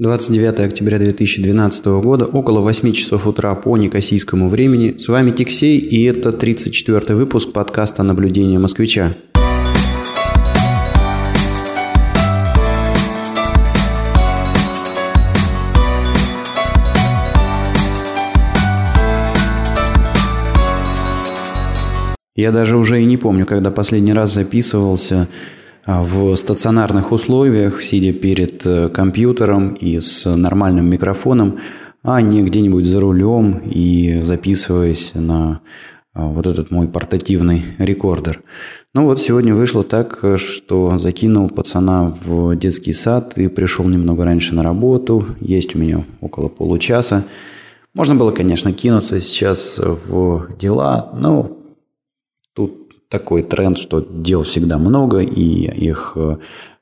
29 0.00 0.60
октября 0.60 1.00
2012 1.00 1.86
года, 1.86 2.24
около 2.24 2.60
8 2.60 2.92
часов 2.92 3.26
утра 3.26 3.52
по 3.56 3.76
некосийскому 3.76 4.48
времени. 4.48 4.94
С 4.96 5.08
вами 5.08 5.32
Тиксей, 5.32 5.76
и 5.76 6.04
это 6.04 6.30
34 6.30 7.16
выпуск 7.16 7.50
подкаста 7.52 8.04
«Наблюдение 8.04 8.60
москвича». 8.60 9.16
Я 22.36 22.52
даже 22.52 22.76
уже 22.76 23.02
и 23.02 23.04
не 23.04 23.16
помню, 23.16 23.46
когда 23.46 23.72
последний 23.72 24.12
раз 24.12 24.32
записывался 24.32 25.26
в 25.88 26.36
стационарных 26.36 27.12
условиях, 27.12 27.82
сидя 27.82 28.12
перед 28.12 28.66
э, 28.66 28.90
компьютером 28.90 29.72
и 29.72 29.98
с 30.00 30.28
нормальным 30.36 30.84
микрофоном, 30.84 31.60
а 32.02 32.20
не 32.20 32.42
где-нибудь 32.42 32.84
за 32.84 33.00
рулем 33.00 33.62
и 33.64 34.20
записываясь 34.22 35.12
на 35.14 35.60
а, 36.12 36.26
вот 36.26 36.46
этот 36.46 36.70
мой 36.70 36.88
портативный 36.88 37.64
рекордер. 37.78 38.42
Ну 38.92 39.04
вот 39.04 39.18
сегодня 39.18 39.54
вышло 39.54 39.82
так, 39.82 40.22
что 40.36 40.98
закинул 40.98 41.48
пацана 41.48 42.14
в 42.22 42.54
детский 42.54 42.92
сад 42.92 43.38
и 43.38 43.48
пришел 43.48 43.86
немного 43.86 44.26
раньше 44.26 44.54
на 44.54 44.62
работу. 44.62 45.26
Есть 45.40 45.74
у 45.74 45.78
меня 45.78 46.04
около 46.20 46.48
получаса. 46.48 47.24
Можно 47.94 48.14
было, 48.14 48.30
конечно, 48.30 48.74
кинуться 48.74 49.20
сейчас 49.20 49.78
в 49.78 50.48
дела, 50.58 51.12
но 51.14 51.57
такой 53.08 53.42
тренд, 53.42 53.78
что 53.78 54.00
дел 54.00 54.42
всегда 54.42 54.78
много, 54.78 55.18
и 55.18 55.86
их 55.86 56.12
э, 56.16 56.36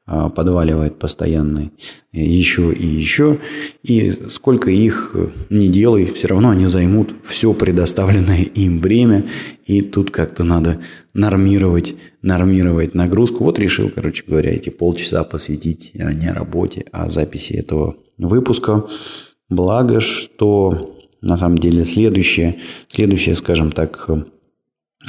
подваливает 0.06 0.98
постоянно 0.98 1.70
еще 2.12 2.72
и 2.72 2.86
еще. 2.86 3.38
И 3.82 4.12
сколько 4.28 4.70
их 4.70 5.16
не 5.50 5.68
делай, 5.68 6.06
все 6.06 6.28
равно 6.28 6.50
они 6.50 6.66
займут 6.66 7.12
все 7.24 7.52
предоставленное 7.52 8.42
им 8.42 8.80
время. 8.80 9.26
И 9.66 9.82
тут 9.82 10.10
как-то 10.10 10.44
надо 10.44 10.80
нормировать, 11.12 11.96
нормировать 12.22 12.94
нагрузку. 12.94 13.44
Вот 13.44 13.58
решил, 13.58 13.90
короче 13.92 14.22
говоря, 14.26 14.52
эти 14.52 14.70
полчаса 14.70 15.24
посвятить 15.24 15.92
а 15.98 16.12
не 16.12 16.30
работе, 16.30 16.86
а 16.92 17.08
записи 17.08 17.54
этого 17.54 17.96
выпуска. 18.18 18.86
Благо, 19.48 20.00
что 20.00 20.96
на 21.20 21.36
самом 21.36 21.58
деле 21.58 21.84
следующее, 21.84 22.58
следующее, 22.88 23.34
скажем 23.34 23.72
так, 23.72 24.08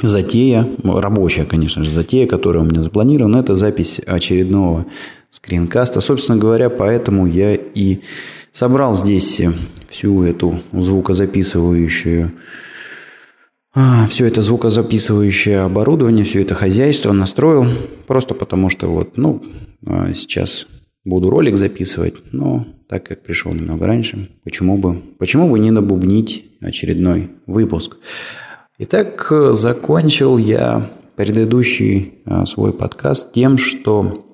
затея, 0.02 0.68
рабочая, 0.84 1.44
конечно 1.44 1.84
же, 1.84 1.90
затея, 1.90 2.26
которая 2.26 2.62
у 2.62 2.66
меня 2.66 2.82
запланирована, 2.82 3.38
это 3.38 3.56
запись 3.56 4.00
очередного 4.06 4.86
скринкаста. 5.30 6.00
Собственно 6.00 6.38
говоря, 6.38 6.70
поэтому 6.70 7.26
я 7.26 7.54
и 7.54 8.00
собрал 8.52 8.96
здесь 8.96 9.40
всю 9.88 10.22
эту 10.22 10.60
звукозаписывающую 10.72 12.32
а, 13.74 14.08
все 14.08 14.26
это 14.26 14.42
звукозаписывающее 14.42 15.60
оборудование, 15.60 16.24
все 16.24 16.42
это 16.42 16.54
хозяйство 16.54 17.12
настроил, 17.12 17.66
просто 18.06 18.34
потому 18.34 18.70
что 18.70 18.88
вот, 18.88 19.16
ну, 19.16 19.42
а, 19.86 20.12
сейчас 20.14 20.66
буду 21.04 21.30
ролик 21.30 21.56
записывать, 21.56 22.14
но 22.32 22.66
так 22.88 23.06
как 23.06 23.22
пришел 23.22 23.52
немного 23.52 23.86
раньше, 23.86 24.30
почему 24.42 24.78
бы, 24.78 25.00
почему 25.18 25.48
бы 25.50 25.58
не 25.58 25.70
набубнить 25.70 26.46
очередной 26.60 27.30
выпуск. 27.46 27.98
Итак, 28.80 29.32
закончил 29.54 30.38
я 30.38 30.88
предыдущий 31.16 32.20
а, 32.24 32.46
свой 32.46 32.72
подкаст 32.72 33.32
тем, 33.32 33.58
что 33.58 34.24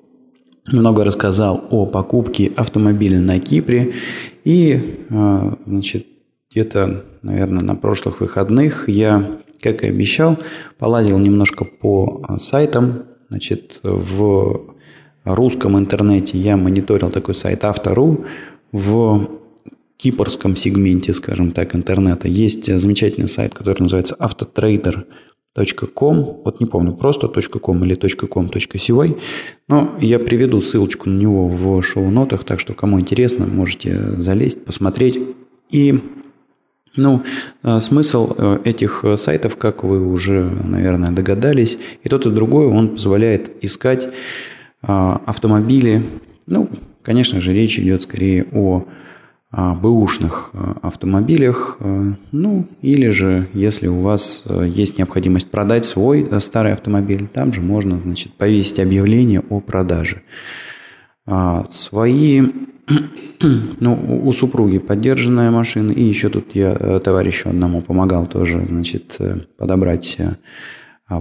много 0.71 1.03
рассказал 1.03 1.63
о 1.71 1.87
покупке 1.87 2.51
автомобиля 2.55 3.21
на 3.21 3.39
Кипре. 3.39 3.93
И, 4.43 4.99
а, 5.09 5.57
значит, 5.65 6.05
где-то, 6.51 7.05
наверное, 7.23 7.63
на 7.63 7.75
прошлых 7.75 8.19
выходных 8.19 8.87
я, 8.87 9.39
как 9.63 9.83
и 9.83 9.87
обещал, 9.87 10.37
полазил 10.77 11.17
немножко 11.17 11.65
по 11.65 12.23
а, 12.27 12.37
сайтам. 12.37 13.05
Значит, 13.29 13.79
в 13.81 14.75
русском 15.23 15.75
интернете 15.75 16.37
я 16.37 16.55
мониторил 16.55 17.09
такой 17.09 17.33
сайт 17.33 17.65
Автору. 17.65 18.25
В 18.71 19.27
кипрском 19.97 20.55
сегменте, 20.55 21.13
скажем 21.13 21.51
так, 21.51 21.75
интернета 21.75 22.27
есть 22.27 22.73
замечательный 22.73 23.29
сайт, 23.29 23.53
который 23.53 23.81
называется 23.81 24.15
autotrader.com. 24.19 26.41
Вот 26.43 26.59
не 26.59 26.65
помню, 26.65 26.93
просто 26.93 27.27
.com 27.27 27.85
или 27.85 27.95
.com.cy. 27.95 29.19
Но 29.67 29.95
я 30.01 30.19
приведу 30.19 30.61
ссылочку 30.61 31.09
на 31.09 31.17
него 31.17 31.47
в 31.47 31.81
шоу-нотах, 31.81 32.43
так 32.43 32.59
что 32.59 32.73
кому 32.73 32.99
интересно, 32.99 33.47
можете 33.47 33.97
залезть, 34.19 34.65
посмотреть. 34.65 35.19
И 35.69 35.99
ну, 36.97 37.23
э, 37.63 37.81
смысл 37.81 38.33
э, 38.37 38.59
этих 38.63 39.03
сайтов, 39.17 39.57
как 39.57 39.83
вы 39.83 40.07
уже, 40.07 40.49
наверное, 40.63 41.11
догадались, 41.11 41.77
и 42.03 42.09
тот, 42.09 42.25
и 42.25 42.31
другой, 42.31 42.67
он 42.67 42.89
позволяет 42.89 43.51
искать 43.63 44.05
э, 44.05 44.09
автомобили. 44.81 46.03
Ну, 46.45 46.69
конечно 47.01 47.41
же, 47.41 47.53
речь 47.53 47.79
идет 47.79 48.03
скорее 48.03 48.45
о 48.53 48.85
бэушных 49.55 50.49
э, 50.53 50.73
автомобилях, 50.81 51.77
э, 51.79 52.13
ну 52.33 52.67
или 52.81 53.07
же, 53.07 53.47
если 53.53 53.87
у 53.87 54.01
вас 54.01 54.43
э, 54.45 54.65
есть 54.67 54.97
необходимость 54.97 55.49
продать 55.49 55.85
свой 55.85 56.27
старый 56.41 56.73
автомобиль, 56.73 57.27
там 57.27 57.53
же 57.53 57.61
можно 57.61 57.97
значит, 57.97 58.33
повесить 58.33 58.81
объявление 58.81 59.41
о 59.49 59.61
продаже. 59.61 60.23
А, 61.25 61.65
свои, 61.71 62.41
ну, 63.79 64.21
у 64.25 64.31
супруги 64.33 64.77
поддержанная 64.77 65.51
машина, 65.51 65.91
и 65.91 66.03
еще 66.03 66.29
тут 66.29 66.53
я 66.53 66.99
товарищу 66.99 67.49
одному 67.49 67.81
помогал 67.81 68.27
тоже, 68.27 68.65
значит, 68.67 69.17
подобрать 69.57 70.17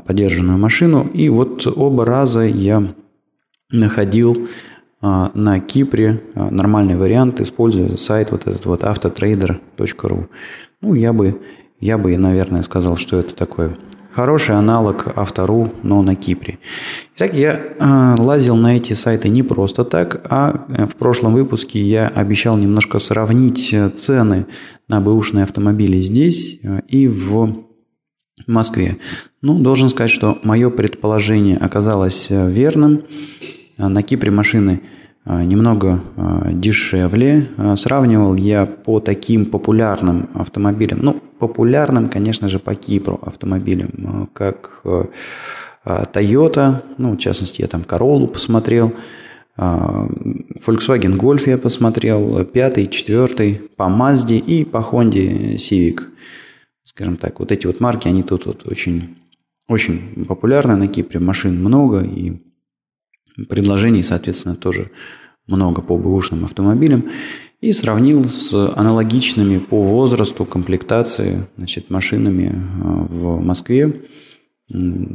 поддержанную 0.06 0.58
машину, 0.58 1.08
и 1.14 1.28
вот 1.28 1.66
оба 1.66 2.04
раза 2.04 2.40
я 2.40 2.94
находил 3.70 4.36
а, 4.36 4.48
на 5.34 5.60
Кипре 5.60 6.22
а, 6.34 6.50
нормальный 6.50 6.96
вариант, 6.96 7.40
используя 7.40 7.96
сайт 7.96 8.30
вот 8.30 8.46
этот 8.46 8.64
вот 8.64 8.84
autotrader.ru. 8.84 10.28
Ну, 10.80 10.94
я 10.94 11.12
бы, 11.12 11.40
я 11.80 11.98
бы, 11.98 12.16
наверное, 12.16 12.62
сказал, 12.62 12.96
что 12.96 13.18
это 13.18 13.34
такой 13.34 13.76
хороший 14.14 14.56
аналог 14.56 15.12
Автору, 15.16 15.72
но 15.82 16.02
на 16.02 16.14
Кипре. 16.14 16.58
Итак, 17.16 17.34
я 17.34 17.54
э, 17.54 18.14
лазил 18.22 18.56
на 18.56 18.76
эти 18.76 18.92
сайты 18.92 19.28
не 19.28 19.42
просто 19.42 19.84
так, 19.84 20.24
а 20.30 20.66
э, 20.68 20.86
в 20.86 20.94
прошлом 20.94 21.34
выпуске 21.34 21.80
я 21.80 22.06
обещал 22.08 22.56
немножко 22.56 22.98
сравнить 23.00 23.72
э, 23.72 23.90
цены 23.90 24.46
на 24.88 25.00
бэушные 25.00 25.44
автомобили 25.44 25.98
здесь 25.98 26.60
и 26.88 27.08
в 27.08 27.64
Москве. 28.46 28.98
Ну, 29.42 29.58
должен 29.58 29.88
сказать, 29.88 30.10
что 30.10 30.38
мое 30.42 30.70
предположение 30.70 31.56
оказалось 31.56 32.28
верным. 32.30 33.02
А, 33.76 33.88
на 33.88 34.02
Кипре 34.02 34.30
машины 34.30 34.82
а, 35.24 35.44
немного 35.44 36.02
а, 36.16 36.52
дешевле. 36.52 37.48
Сравнивал 37.76 38.34
я 38.34 38.66
по 38.66 39.00
таким 39.00 39.46
популярным 39.46 40.28
автомобилям, 40.34 41.00
ну, 41.02 41.22
популярным, 41.38 42.08
конечно 42.08 42.48
же, 42.48 42.58
по 42.58 42.74
Кипру 42.74 43.18
автомобилям, 43.22 44.30
как 44.32 44.82
Toyota, 45.84 46.82
ну, 46.96 47.12
в 47.12 47.18
частности, 47.18 47.60
я 47.60 47.68
там 47.68 47.82
Corolla 47.82 48.26
посмотрел, 48.26 48.94
Volkswagen 49.56 51.16
Golf 51.16 51.48
я 51.48 51.58
посмотрел, 51.58 52.44
пятый, 52.44 52.86
четвертый, 52.86 53.60
по 53.76 53.84
Mazda 53.84 54.38
и 54.38 54.64
по 54.64 54.78
Honda 54.78 55.56
Civic. 55.56 56.00
Скажем 56.84 57.16
так, 57.18 57.38
вот 57.40 57.52
эти 57.52 57.66
вот 57.66 57.80
марки, 57.80 58.08
они 58.08 58.22
тут 58.22 58.46
вот 58.46 58.66
очень, 58.66 59.16
очень 59.68 60.24
популярны 60.26 60.76
на 60.76 60.88
Кипре, 60.88 61.20
машин 61.20 61.60
много, 61.60 62.00
и 62.02 62.43
Предложений, 63.48 64.04
соответственно, 64.04 64.54
тоже 64.54 64.90
много 65.46 65.82
по 65.82 65.96
бэушным 65.96 66.44
автомобилям. 66.44 67.10
И 67.60 67.72
сравнил 67.72 68.28
с 68.28 68.52
аналогичными 68.76 69.58
по 69.58 69.82
возрасту, 69.82 70.44
комплектации 70.44 71.46
значит, 71.56 71.90
машинами 71.90 72.52
э, 72.52 72.56
в 72.82 73.40
Москве 73.40 74.02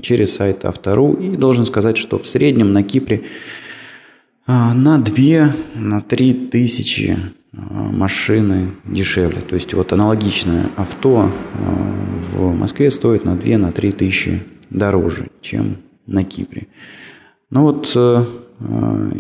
через 0.02 0.36
сайт 0.36 0.66
Автору. 0.66 1.14
И 1.14 1.36
должен 1.38 1.66
сказать, 1.66 1.98
что 1.98 2.18
в 2.18 2.26
среднем 2.26 2.74
на 2.74 2.84
Кипре 2.84 3.24
э, 4.48 4.52
на 4.74 4.98
2, 4.98 5.56
на 5.76 6.02
3 6.02 6.34
тысячи 6.34 7.18
э, 7.54 7.58
машины 7.58 8.72
дешевле. 8.84 9.42
То 9.42 9.56
есть 9.56 9.74
вот 9.76 9.94
аналогичное 9.94 10.66
авто 10.76 11.32
в 12.34 12.54
Москве 12.56 12.90
стоит 12.90 13.26
на 13.26 13.36
2, 13.36 13.58
на 13.58 13.72
3 13.72 13.92
тысячи 13.92 14.44
дороже, 14.70 15.28
чем 15.42 15.78
на 16.08 16.24
Кипре. 16.24 16.68
Ну 17.50 17.64
вот 17.64 17.92
э, 17.96 18.26
э, 18.60 19.12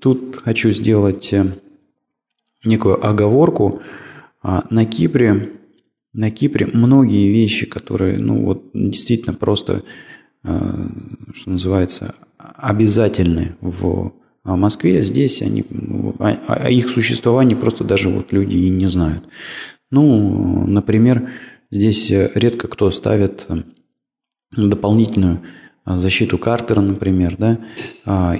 тут 0.00 0.36
хочу 0.36 0.70
сделать 0.70 1.32
э, 1.32 1.52
некую 2.64 3.06
оговорку. 3.06 3.82
А, 4.42 4.64
на 4.70 4.86
Кипре, 4.86 5.52
на 6.12 6.30
Кипре 6.30 6.66
многие 6.72 7.30
вещи, 7.30 7.66
которые, 7.66 8.18
ну 8.18 8.44
вот 8.44 8.70
действительно 8.72 9.34
просто, 9.34 9.82
что 10.42 11.50
называется, 11.50 12.14
обязательны 12.38 13.56
в 13.60 14.12
в 14.44 14.54
Москве, 14.54 15.02
здесь 15.02 15.42
они, 15.42 15.64
о 16.20 16.70
их 16.70 16.88
существовании 16.88 17.56
просто 17.56 17.82
даже 17.82 18.08
вот 18.08 18.30
люди 18.30 18.56
и 18.56 18.70
не 18.70 18.86
знают. 18.86 19.24
Ну, 19.90 20.64
например, 20.68 21.30
здесь 21.72 22.10
редко 22.10 22.68
кто 22.68 22.92
ставит 22.92 23.48
дополнительную 24.56 25.42
защиту 25.86 26.38
Картера, 26.38 26.80
например, 26.80 27.36
да, 27.38 27.58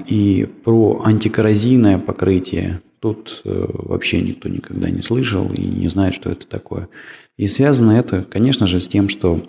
и 0.07 0.49
про 0.65 1.03
антикоррозийное 1.05 1.99
покрытие 1.99 2.81
тут 3.01 3.43
э, 3.45 3.67
вообще 3.69 4.21
никто 4.21 4.49
никогда 4.49 4.91
не 4.91 5.03
слышал 5.03 5.53
и 5.53 5.61
не 5.61 5.89
знает, 5.89 6.15
что 6.15 6.31
это 6.31 6.47
такое. 6.47 6.89
И 7.37 7.47
связано 7.47 7.93
это, 7.93 8.23
конечно 8.23 8.67
же, 8.67 8.81
с 8.81 8.89
тем, 8.89 9.09
что 9.09 9.47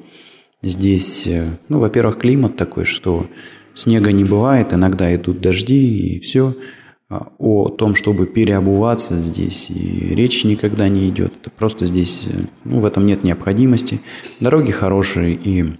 здесь, 0.61 1.25
э, 1.25 1.47
ну, 1.69 1.79
во-первых, 1.79 2.19
климат 2.19 2.55
такой, 2.55 2.85
что 2.85 3.27
снега 3.73 4.11
не 4.11 4.25
бывает, 4.25 4.73
иногда 4.73 5.13
идут 5.15 5.41
дожди 5.41 6.15
и 6.15 6.19
все. 6.19 6.55
А 7.09 7.31
о 7.39 7.69
том, 7.69 7.95
чтобы 7.95 8.25
переобуваться 8.25 9.15
здесь 9.15 9.69
и 9.69 10.13
речи 10.13 10.45
никогда 10.45 10.89
не 10.89 11.07
идет. 11.07 11.33
Это 11.41 11.49
просто 11.49 11.85
здесь, 11.85 12.27
э, 12.27 12.45
ну, 12.65 12.79
в 12.79 12.85
этом 12.85 13.05
нет 13.05 13.23
необходимости. 13.23 14.01
Дороги 14.39 14.71
хорошие 14.71 15.33
и 15.33 15.77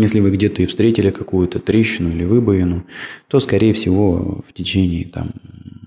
если 0.00 0.20
вы 0.20 0.30
где-то 0.30 0.62
и 0.62 0.66
встретили 0.66 1.10
какую-то 1.10 1.58
трещину 1.58 2.10
или 2.10 2.24
выбоину, 2.24 2.86
то, 3.28 3.40
скорее 3.40 3.74
всего, 3.74 4.44
в 4.48 4.52
течение 4.52 5.06
там, 5.06 5.32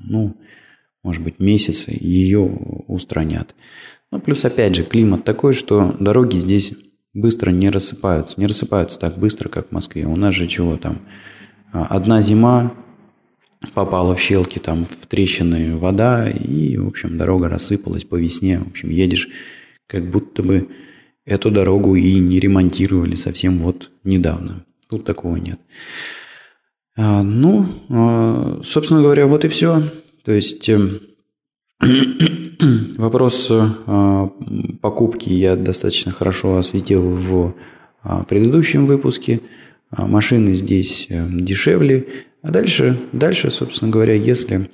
ну, 0.04 0.36
может 1.04 1.24
быть, 1.24 1.40
месяца 1.40 1.92
ее 1.92 2.42
устранят. 2.88 3.56
Ну, 4.12 4.20
плюс, 4.20 4.46
опять 4.46 4.76
же, 4.76 4.84
климат 4.84 5.24
такой, 5.24 5.54
что 5.54 5.96
дороги 6.00 6.38
здесь 6.38 6.74
быстро 7.14 7.52
не 7.52 7.70
рассыпаются. 7.70 8.40
Не 8.40 8.48
рассыпаются 8.48 9.00
так 9.00 9.18
быстро, 9.18 9.50
как 9.50 9.70
в 9.70 9.72
Москве. 9.72 10.06
У 10.06 10.16
нас 10.16 10.36
же 10.36 10.48
чего 10.48 10.78
там? 10.78 11.00
А, 11.72 11.86
одна 11.86 12.22
зима, 12.22 12.74
попала 13.74 14.16
в 14.16 14.20
щелки, 14.20 14.60
там, 14.60 14.86
в 14.86 15.08
трещины 15.08 15.78
вода, 15.78 16.30
и, 16.30 16.78
в 16.78 16.88
общем, 16.88 17.18
дорога 17.18 17.50
рассыпалась 17.50 18.04
по 18.04 18.16
весне. 18.16 18.60
В 18.60 18.68
общем, 18.68 18.90
едешь, 18.90 19.30
как 19.88 20.10
будто 20.10 20.44
бы 20.44 20.70
эту 21.32 21.50
дорогу 21.50 21.96
и 21.96 22.20
не 22.20 22.40
ремонтировали 22.40 23.16
совсем 23.16 23.60
вот 23.60 23.90
недавно. 24.04 24.66
Тут 24.90 25.06
такого 25.06 25.38
нет. 25.38 25.60
А, 26.98 27.24
ну, 27.24 27.66
а, 27.90 28.60
собственно 28.64 29.02
говоря, 29.02 29.28
вот 29.28 29.46
и 29.46 29.48
все. 29.48 29.84
То 30.26 30.34
есть 30.34 30.68
эм, 30.68 31.00
вопрос 32.98 33.48
а, 33.50 34.30
покупки 34.82 35.30
я 35.30 35.56
достаточно 35.56 36.12
хорошо 36.12 36.58
осветил 36.58 37.02
в 37.02 37.56
предыдущем 38.28 38.86
выпуске. 38.88 39.42
Машины 39.92 40.56
здесь 40.56 41.06
э, 41.10 41.28
дешевле. 41.30 42.08
А 42.42 42.50
дальше, 42.50 42.98
дальше, 43.12 43.52
собственно 43.52 43.92
говоря, 43.92 44.16
если 44.16 44.72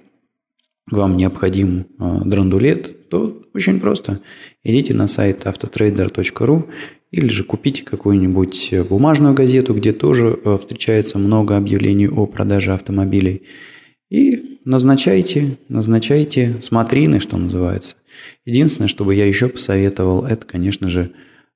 вам 0.89 1.17
необходим 1.17 1.87
драндулет, 1.99 3.09
то 3.09 3.41
очень 3.57 3.79
просто. 3.79 4.21
Идите 4.63 4.93
на 4.93 5.07
сайт 5.07 5.45
autotrader.ru 5.45 6.69
или 7.11 7.27
же 7.27 7.43
купите 7.43 7.83
какую-нибудь 7.83 8.73
бумажную 8.87 9.33
газету, 9.33 9.73
где 9.73 9.93
тоже 9.93 10.39
э, 10.43 10.57
встречается 10.57 11.17
много 11.17 11.57
объявлений 11.57 12.07
о 12.07 12.27
продаже 12.27 12.73
автомобилей. 12.73 13.43
И 14.09 14.59
назначайте, 14.63 15.57
назначайте 15.69 16.61
смотрины, 16.61 17.19
что 17.19 17.37
называется. 17.37 17.97
Единственное, 18.45 18.87
что 18.87 19.03
бы 19.03 19.15
я 19.15 19.25
еще 19.25 19.49
посоветовал, 19.49 20.23
это, 20.23 20.45
конечно 20.45 20.87
же, 20.87 21.11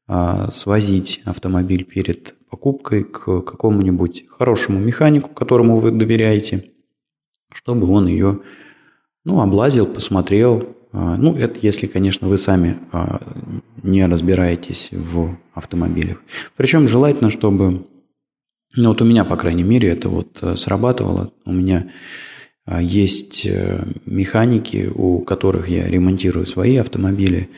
а, 0.08 0.52
свозить 0.52 1.22
автомобиль 1.24 1.86
перед 1.86 2.36
покупкой 2.50 3.04
к 3.04 3.42
какому-нибудь 3.42 4.26
хорошему 4.28 4.80
механику, 4.80 5.30
которому 5.30 5.80
вы 5.80 5.92
доверяете, 5.92 6.72
чтобы 7.54 7.88
он 7.88 8.08
ее 8.08 8.42
ну, 9.24 9.40
облазил, 9.40 9.86
посмотрел. 9.86 10.76
А, 10.94 11.16
ну, 11.18 11.36
это 11.36 11.60
если, 11.62 11.88
конечно, 11.88 12.28
вы 12.28 12.38
сами 12.38 12.78
а, 12.92 13.22
не 13.84 14.06
разбираетесь 14.06 14.90
в 14.92 15.38
автомобилях. 15.54 16.22
Причем 16.58 16.88
желательно, 16.88 17.30
чтобы, 17.30 17.88
ну 18.76 18.90
вот 18.90 19.02
у 19.02 19.06
меня, 19.06 19.24
по 19.24 19.38
крайней 19.38 19.64
мере, 19.64 19.90
это 19.90 20.10
вот 20.10 20.40
э, 20.42 20.56
срабатывало. 20.56 21.34
У 21.46 21.54
меня 21.54 21.90
а 22.66 22.82
есть 22.82 23.46
э, 23.46 23.86
механики, 24.06 24.90
у 24.94 25.20
которых 25.20 25.68
я 25.70 25.88
ремонтирую 25.88 26.46
свои 26.46 26.78
автомобили. 26.78 27.50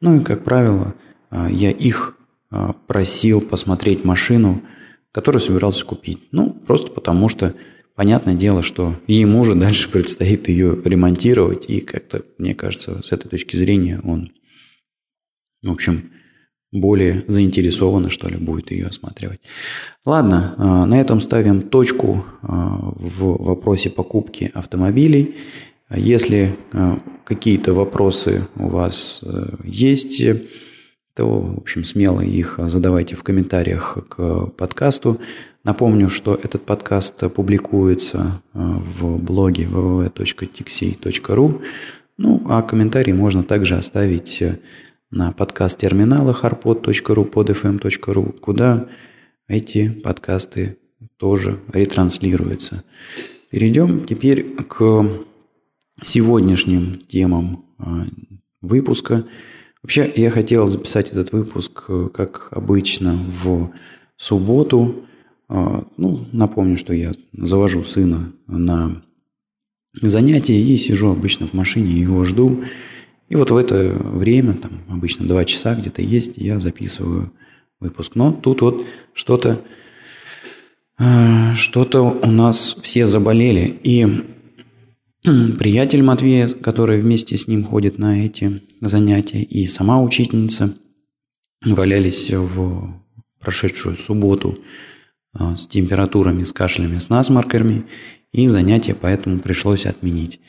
Ну 0.00 0.20
и, 0.20 0.24
как 0.24 0.44
правило, 0.44 0.94
я 1.30 1.70
их 1.70 2.16
просил 2.86 3.40
посмотреть 3.40 4.04
машину, 4.04 4.62
которую 5.12 5.40
собирался 5.40 5.84
купить. 5.84 6.18
Ну, 6.32 6.50
просто 6.50 6.90
потому 6.90 7.28
что 7.28 7.54
понятное 7.94 8.34
дело, 8.34 8.62
что 8.62 8.96
ему 9.06 9.44
же 9.44 9.54
дальше 9.54 9.90
предстоит 9.90 10.48
ее 10.48 10.80
ремонтировать. 10.84 11.68
И 11.68 11.80
как-то, 11.80 12.22
мне 12.38 12.54
кажется, 12.54 13.02
с 13.02 13.12
этой 13.12 13.28
точки 13.28 13.56
зрения 13.56 14.00
он, 14.04 14.32
в 15.62 15.70
общем, 15.70 16.10
более 16.72 17.24
заинтересованно, 17.26 18.10
что 18.10 18.28
ли, 18.28 18.36
будет 18.36 18.70
ее 18.70 18.86
осматривать. 18.86 19.40
Ладно, 20.04 20.54
а, 20.56 20.86
на 20.86 21.00
этом 21.00 21.20
ставим 21.20 21.62
точку 21.62 22.24
а, 22.42 22.78
в 22.80 23.42
вопросе 23.42 23.90
покупки 23.90 24.50
автомобилей. 24.54 25.36
Если 25.90 26.56
а, 26.72 27.00
какие-то 27.24 27.74
вопросы 27.74 28.46
у 28.56 28.68
вас 28.68 29.20
э, 29.22 29.54
есть, 29.62 30.20
то, 31.14 31.40
в 31.40 31.58
общем, 31.58 31.84
смело 31.84 32.22
их 32.22 32.58
задавайте 32.58 33.14
в 33.14 33.22
комментариях 33.22 33.98
к 34.08 34.46
подкасту. 34.46 35.20
Напомню, 35.62 36.08
что 36.08 36.34
этот 36.34 36.64
подкаст 36.64 37.32
публикуется 37.34 38.40
в 38.54 39.18
блоге 39.18 39.64
www.tixey.ru. 39.64 41.62
Ну, 42.16 42.42
а 42.48 42.62
комментарии 42.62 43.12
можно 43.12 43.42
также 43.42 43.76
оставить 43.76 44.42
на 45.10 45.32
подкаст-терминалах 45.32 46.44
arpod.ru, 46.44 47.30
podfm.ru, 47.30 48.32
куда 48.38 48.88
эти 49.48 49.90
подкасты 49.90 50.78
тоже 51.16 51.58
ретранслируются. 51.72 52.84
Перейдем 53.50 54.04
теперь 54.04 54.54
к 54.64 55.04
сегодняшним 56.02 56.94
темам 56.94 57.66
а, 57.78 58.04
выпуска. 58.62 59.26
Вообще, 59.82 60.10
я 60.14 60.30
хотел 60.30 60.66
записать 60.66 61.10
этот 61.10 61.32
выпуск, 61.32 61.84
э, 61.88 62.08
как 62.12 62.48
обычно, 62.52 63.18
в 63.42 63.72
субботу. 64.16 65.04
А, 65.52 65.84
ну, 65.96 66.28
напомню, 66.30 66.76
что 66.76 66.94
я 66.94 67.12
завожу 67.32 67.82
сына 67.82 68.32
на 68.46 69.02
занятия 70.00 70.54
и 70.54 70.76
сижу 70.76 71.10
обычно 71.10 71.48
в 71.48 71.54
машине, 71.54 72.00
его 72.00 72.22
жду. 72.22 72.62
И 73.28 73.34
вот 73.34 73.50
в 73.50 73.56
это 73.56 73.96
время, 74.00 74.54
там 74.54 74.84
обычно 74.88 75.26
два 75.26 75.44
часа 75.44 75.74
где-то 75.74 76.02
есть, 76.02 76.34
я 76.36 76.60
записываю 76.60 77.32
выпуск. 77.80 78.14
Но 78.14 78.32
тут 78.32 78.62
вот 78.62 78.86
что-то 79.12 79.60
э, 81.00 81.54
что-то 81.54 82.02
у 82.02 82.30
нас 82.30 82.76
все 82.80 83.06
заболели. 83.06 83.76
И 83.82 84.06
приятель 85.24 86.04
Матвея, 86.04 86.46
который 86.46 87.02
вместе 87.02 87.36
с 87.36 87.48
ним 87.48 87.64
ходит 87.64 87.98
на 87.98 88.24
эти 88.24 88.62
занятия, 88.80 89.42
и 89.42 89.66
сама 89.66 90.00
учительница 90.00 90.76
валялись 91.64 92.30
в 92.30 93.02
прошедшую 93.40 93.96
субботу 93.96 94.56
с 95.34 95.66
температурами, 95.66 96.44
с 96.44 96.52
кашлями, 96.52 96.98
с 96.98 97.08
насморками, 97.08 97.84
и 98.32 98.48
занятия 98.48 98.94
поэтому 98.94 99.40
пришлось 99.40 99.86
отменить. 99.86 100.40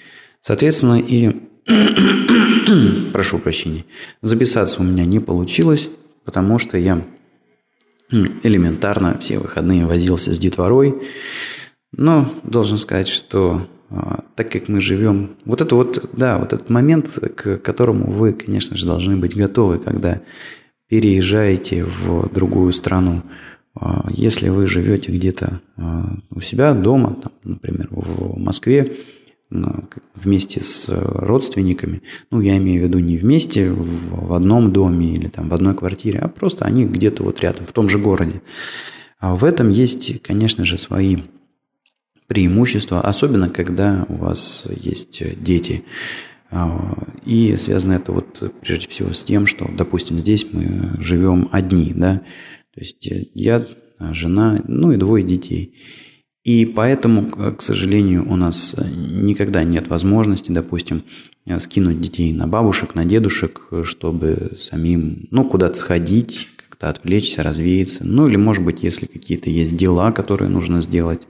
Соответственно, 0.41 0.99
и 0.99 1.41
прошу 3.13 3.39
прощения, 3.39 3.85
записаться 4.21 4.81
у 4.81 4.85
меня 4.85 5.05
не 5.05 5.19
получилось, 5.19 5.89
потому 6.25 6.59
что 6.59 6.77
я 6.77 7.05
элементарно 8.09 9.17
все 9.19 9.39
выходные 9.39 9.85
возился 9.85 10.33
с 10.33 10.39
детворой. 10.39 10.95
Но 11.93 12.31
должен 12.43 12.77
сказать, 12.77 13.07
что 13.07 13.67
а, 13.89 14.23
так 14.35 14.51
как 14.51 14.69
мы 14.69 14.79
живем... 14.79 15.35
Вот 15.45 15.61
это 15.61 15.75
вот, 15.75 16.09
да, 16.13 16.37
вот 16.37 16.53
этот 16.53 16.69
момент, 16.69 17.09
к 17.35 17.57
которому 17.57 18.09
вы, 18.09 18.33
конечно 18.33 18.77
же, 18.77 18.85
должны 18.85 19.17
быть 19.17 19.35
готовы, 19.35 19.79
когда 19.79 20.21
переезжаете 20.87 21.83
в 21.83 22.29
другую 22.33 22.71
страну. 22.73 23.23
А, 23.73 24.07
если 24.09 24.49
вы 24.49 24.67
живете 24.67 25.11
где-то 25.11 25.61
а, 25.77 26.17
у 26.29 26.41
себя 26.41 26.73
дома, 26.73 27.15
там, 27.21 27.33
например, 27.43 27.87
в 27.91 28.37
Москве, 28.37 28.97
вместе 30.15 30.63
с 30.63 30.87
родственниками, 30.89 32.01
ну, 32.31 32.39
я 32.39 32.55
имею 32.57 32.83
в 32.83 32.87
виду 32.87 32.99
не 32.99 33.17
вместе 33.17 33.69
в, 33.69 34.27
в 34.27 34.33
одном 34.33 34.71
доме 34.71 35.11
или 35.11 35.27
там 35.27 35.49
в 35.49 35.53
одной 35.53 35.75
квартире, 35.75 36.19
а 36.19 36.29
просто 36.29 36.63
они 36.63 36.85
где-то 36.85 37.23
вот 37.23 37.41
рядом, 37.41 37.65
в 37.65 37.73
том 37.73 37.89
же 37.89 37.99
городе. 37.99 38.41
А 39.19 39.35
в 39.35 39.43
этом 39.43 39.69
есть, 39.69 40.21
конечно 40.21 40.63
же, 40.63 40.77
свои 40.77 41.17
преимущества, 42.27 43.01
особенно 43.01 43.49
когда 43.49 44.05
у 44.07 44.15
вас 44.15 44.67
есть 44.73 45.21
дети. 45.43 45.83
А, 46.49 46.97
и 47.25 47.57
связано 47.57 47.93
это 47.93 48.13
вот 48.13 48.53
прежде 48.61 48.87
всего 48.87 49.11
с 49.11 49.23
тем, 49.23 49.47
что, 49.47 49.69
допустим, 49.77 50.17
здесь 50.17 50.47
мы 50.49 50.95
живем 51.01 51.49
одни, 51.51 51.91
да, 51.93 52.21
то 52.73 52.79
есть 52.79 53.09
я, 53.33 53.67
жена, 53.99 54.61
ну 54.67 54.91
и 54.91 54.97
двое 54.97 55.23
детей. 55.23 55.75
И 56.43 56.65
поэтому, 56.65 57.29
к 57.29 57.61
сожалению, 57.61 58.27
у 58.27 58.35
нас 58.35 58.75
никогда 58.95 59.63
нет 59.63 59.87
возможности, 59.89 60.51
допустим, 60.51 61.03
скинуть 61.59 62.01
детей 62.01 62.33
на 62.33 62.47
бабушек, 62.47 62.95
на 62.95 63.05
дедушек, 63.05 63.61
чтобы 63.83 64.53
самим, 64.57 65.27
ну, 65.29 65.47
куда-то 65.47 65.77
сходить, 65.77 66.49
как-то 66.57 66.89
отвлечься, 66.89 67.43
развеяться. 67.43 68.05
Ну, 68.05 68.27
или, 68.27 68.37
может 68.37 68.63
быть, 68.63 68.81
если 68.81 69.05
какие-то 69.05 69.51
есть 69.51 69.75
дела, 69.75 70.11
которые 70.11 70.49
нужно 70.49 70.81
сделать. 70.81 71.21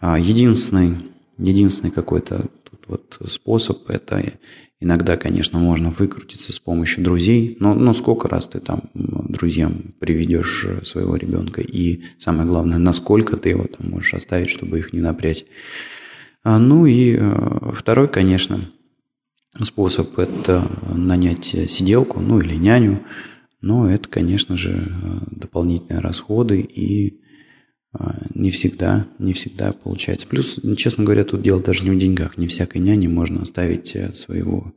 А, 0.00 0.18
единственный, 0.18 0.96
единственный 1.36 1.90
какой-то 1.90 2.46
вот 2.86 3.18
способ– 3.28 3.88
это 3.90 4.38
иногда, 4.80 5.16
конечно, 5.16 5.58
можно 5.58 5.90
выкрутиться 5.90 6.52
с 6.52 6.58
помощью 6.58 7.02
друзей, 7.02 7.56
но, 7.60 7.74
но 7.74 7.94
сколько 7.94 8.28
раз 8.28 8.48
ты 8.48 8.60
там 8.60 8.82
друзьям 8.94 9.94
приведешь 9.98 10.66
своего 10.82 11.16
ребенка, 11.16 11.60
и 11.60 12.02
самое 12.18 12.46
главное, 12.46 12.78
насколько 12.78 13.36
ты 13.36 13.50
его 13.50 13.64
там 13.64 13.90
можешь 13.90 14.14
оставить, 14.14 14.50
чтобы 14.50 14.78
их 14.78 14.92
не 14.92 15.00
напрячь. 15.00 15.44
А, 16.44 16.58
ну 16.58 16.86
и 16.86 17.16
э, 17.18 17.72
второй, 17.74 18.08
конечно, 18.08 18.60
способ– 19.62 20.18
это 20.18 20.64
нанять 20.94 21.46
сиделку, 21.46 22.20
ну 22.20 22.38
или 22.38 22.54
няню, 22.54 23.04
но 23.60 23.90
это, 23.90 24.08
конечно 24.08 24.56
же, 24.56 24.92
дополнительные 25.30 26.00
расходы 26.00 26.60
и 26.60 27.20
не 28.34 28.50
всегда, 28.50 29.06
не 29.18 29.32
всегда 29.32 29.72
получается. 29.72 30.26
Плюс, 30.26 30.60
честно 30.76 31.04
говоря, 31.04 31.24
тут 31.24 31.42
дело 31.42 31.62
даже 31.62 31.84
не 31.84 31.90
в 31.90 31.98
деньгах. 31.98 32.36
Не 32.36 32.46
всякой 32.46 32.78
няне 32.78 33.08
можно 33.08 33.42
оставить 33.42 33.96
э, 33.96 34.12
своего, 34.12 34.74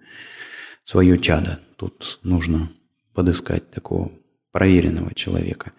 свое 0.84 1.18
чадо. 1.18 1.60
Тут 1.76 2.20
нужно 2.24 2.72
подыскать 3.14 3.70
такого 3.72 4.12
проверенного 4.52 5.14
человека. 5.14 5.74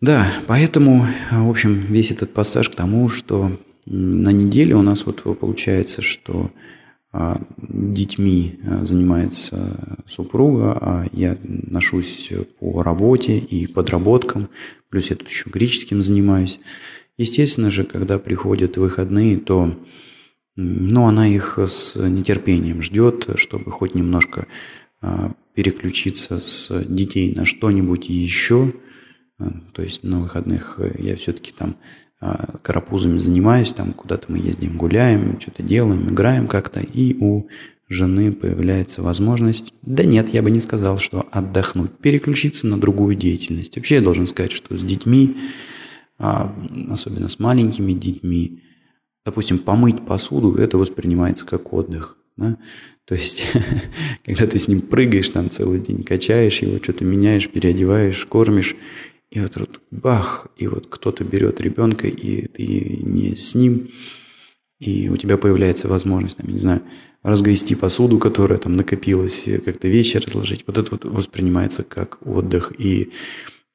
Да, 0.00 0.32
поэтому, 0.46 1.06
в 1.30 1.50
общем, 1.50 1.80
весь 1.80 2.10
этот 2.10 2.32
пассаж 2.32 2.70
к 2.70 2.74
тому, 2.74 3.08
что 3.08 3.60
на 3.84 4.30
неделе 4.30 4.74
у 4.74 4.82
нас 4.82 5.04
вот 5.04 5.22
получается, 5.38 6.00
что 6.00 6.46
а, 6.46 6.50
детьми 7.58 8.60
а, 8.64 8.84
занимается 8.84 9.98
супруга, 10.06 10.72
а 10.80 11.06
я 11.12 11.36
ношусь 11.42 12.32
по 12.58 12.82
работе 12.82 13.38
и 13.38 13.66
подработкам, 13.66 14.48
плюс 14.90 15.10
я 15.10 15.16
тут 15.16 15.28
еще 15.28 15.50
греческим 15.50 16.02
занимаюсь. 16.02 16.60
Естественно 17.18 17.70
же, 17.70 17.84
когда 17.84 18.18
приходят 18.18 18.76
выходные, 18.76 19.38
то 19.38 19.76
ну, 20.56 21.06
она 21.06 21.28
их 21.28 21.58
с 21.58 21.96
нетерпением 21.96 22.82
ждет, 22.82 23.28
чтобы 23.36 23.70
хоть 23.70 23.94
немножко 23.94 24.46
а, 25.00 25.34
переключиться 25.54 26.38
с 26.38 26.84
детей 26.84 27.34
на 27.34 27.44
что-нибудь 27.44 28.08
еще. 28.08 28.72
То 29.72 29.82
есть 29.82 30.02
на 30.04 30.20
выходных 30.20 30.78
я 30.98 31.16
все-таки 31.16 31.50
там 31.50 31.70
а, 31.70 32.00
карапузами 32.62 33.18
занимаюсь, 33.18 33.72
там 33.72 33.92
куда-то 33.92 34.30
мы 34.30 34.38
ездим, 34.38 34.76
гуляем, 34.76 35.40
что-то 35.40 35.62
делаем, 35.62 36.08
играем 36.10 36.48
как-то, 36.48 36.80
и 36.80 37.16
у 37.18 37.48
жены 37.88 38.32
появляется 38.32 39.02
возможность, 39.02 39.74
да 39.82 40.04
нет, 40.04 40.28
я 40.28 40.42
бы 40.42 40.50
не 40.50 40.60
сказал, 40.60 40.98
что 40.98 41.26
отдохнуть, 41.32 41.90
переключиться 41.98 42.66
на 42.66 42.78
другую 42.78 43.16
деятельность. 43.16 43.76
Вообще 43.76 43.96
я 43.96 44.00
должен 44.00 44.26
сказать, 44.26 44.52
что 44.52 44.76
с 44.76 44.84
детьми, 44.84 45.36
а, 46.18 46.54
особенно 46.90 47.28
с 47.28 47.38
маленькими 47.38 47.92
детьми, 47.92 48.62
допустим, 49.24 49.58
помыть 49.58 50.04
посуду, 50.06 50.54
это 50.54 50.78
воспринимается 50.78 51.44
как 51.44 51.72
отдых. 51.72 52.16
Да? 52.36 52.58
То 53.06 53.14
есть, 53.14 53.44
когда 54.24 54.46
ты 54.46 54.58
с 54.58 54.68
ним 54.68 54.82
прыгаешь 54.82 55.30
там 55.30 55.50
целый 55.50 55.80
день, 55.80 56.04
качаешь 56.04 56.60
его, 56.62 56.78
что-то 56.80 57.04
меняешь, 57.04 57.48
переодеваешь, 57.48 58.24
кормишь, 58.26 58.76
и 59.30 59.40
вот, 59.40 59.56
вот 59.56 59.80
бах, 59.90 60.48
и 60.56 60.66
вот 60.66 60.86
кто-то 60.88 61.24
берет 61.24 61.60
ребенка, 61.60 62.08
и 62.08 62.46
ты 62.46 62.98
не 63.02 63.36
с 63.36 63.54
ним, 63.54 63.90
и 64.80 65.08
у 65.08 65.16
тебя 65.16 65.36
появляется 65.36 65.88
возможность, 65.88 66.38
там, 66.38 66.50
не 66.50 66.58
знаю, 66.58 66.82
разгрести 67.22 67.74
посуду, 67.74 68.18
которая 68.18 68.58
там 68.58 68.72
накопилась, 68.72 69.44
как-то 69.64 69.88
вещи 69.88 70.16
разложить. 70.16 70.64
Вот 70.66 70.78
это 70.78 70.90
вот 70.90 71.04
воспринимается 71.04 71.82
как 71.82 72.18
отдых. 72.26 72.72
И 72.78 73.10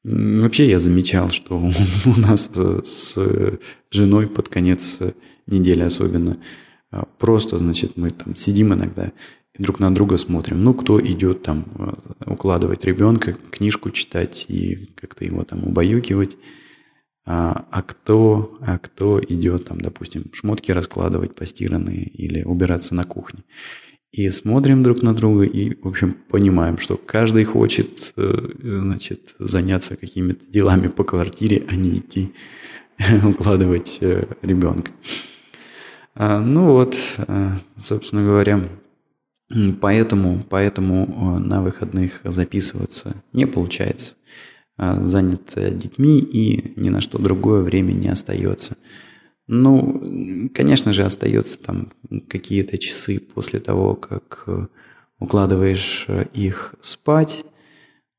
вообще 0.03 0.67
я 0.67 0.79
замечал, 0.79 1.29
что 1.29 1.57
у 2.05 2.19
нас 2.19 2.49
с 2.53 3.17
женой 3.91 4.27
под 4.27 4.49
конец 4.49 4.99
недели 5.47 5.83
особенно 5.83 6.37
а, 6.91 7.05
просто, 7.19 7.57
значит, 7.59 7.97
мы 7.97 8.09
там 8.09 8.35
сидим 8.35 8.73
иногда 8.73 9.11
и 9.57 9.63
друг 9.63 9.79
на 9.79 9.93
друга 9.93 10.17
смотрим. 10.17 10.63
Ну, 10.63 10.73
кто 10.73 10.99
идет 11.01 11.43
там 11.43 11.65
э, 11.77 12.31
укладывать 12.31 12.83
ребенка, 12.83 13.37
книжку 13.51 13.89
читать 13.91 14.45
и 14.49 14.89
как-то 14.95 15.23
его 15.23 15.43
там 15.43 15.65
убаюкивать, 15.65 16.37
а, 17.25 17.65
а 17.71 17.81
кто, 17.81 18.57
а 18.61 18.77
кто 18.77 19.21
идет 19.23 19.65
там, 19.65 19.79
допустим, 19.79 20.25
шмотки 20.33 20.71
раскладывать 20.71 21.35
постиранные 21.35 22.03
или 22.03 22.43
убираться 22.43 22.93
на 22.95 23.05
кухне. 23.05 23.43
И 24.11 24.29
смотрим 24.29 24.83
друг 24.83 25.01
на 25.01 25.13
друга 25.13 25.43
и, 25.43 25.75
в 25.81 25.87
общем, 25.87 26.17
понимаем, 26.29 26.77
что 26.77 26.97
каждый 26.97 27.45
хочет, 27.45 28.13
э, 28.17 28.49
значит, 28.61 29.35
заняться 29.39 29.95
какими-то 29.95 30.45
делами 30.51 30.89
по 30.89 31.03
квартире, 31.03 31.63
а 31.69 31.75
не 31.75 31.97
идти 31.97 32.33
укладывать 33.23 33.99
э, 34.01 34.25
ребенка. 34.41 34.91
А, 36.13 36.39
ну 36.39 36.71
вот, 36.71 36.95
собственно 37.77 38.23
говоря, 38.23 38.69
Поэтому, 39.79 40.43
поэтому 40.49 41.05
э, 41.05 41.39
на 41.39 41.61
выходных 41.61 42.21
записываться 42.23 43.15
не 43.31 43.45
получается. 43.45 44.15
А, 44.75 44.99
занят 45.05 45.53
э, 45.55 45.71
детьми 45.71 46.19
и 46.19 46.73
ни 46.79 46.89
на 46.89 46.99
что 46.99 47.19
другое 47.19 47.61
время 47.61 47.91
не 47.91 48.09
остается. 48.09 48.75
Ну, 49.47 50.49
конечно 50.55 50.93
же, 50.93 51.03
остается 51.03 51.59
там 51.59 51.93
какие-то 52.27 52.79
часы 52.79 53.19
после 53.19 53.59
того, 53.59 53.93
как 53.93 54.45
э, 54.47 54.67
укладываешь 55.19 56.07
их 56.33 56.73
спать. 56.81 57.45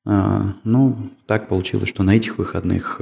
Ну, 0.05 1.11
так 1.27 1.49
получилось, 1.49 1.89
что 1.89 2.05
на 2.05 2.15
этих 2.15 2.39
выходных 2.39 3.01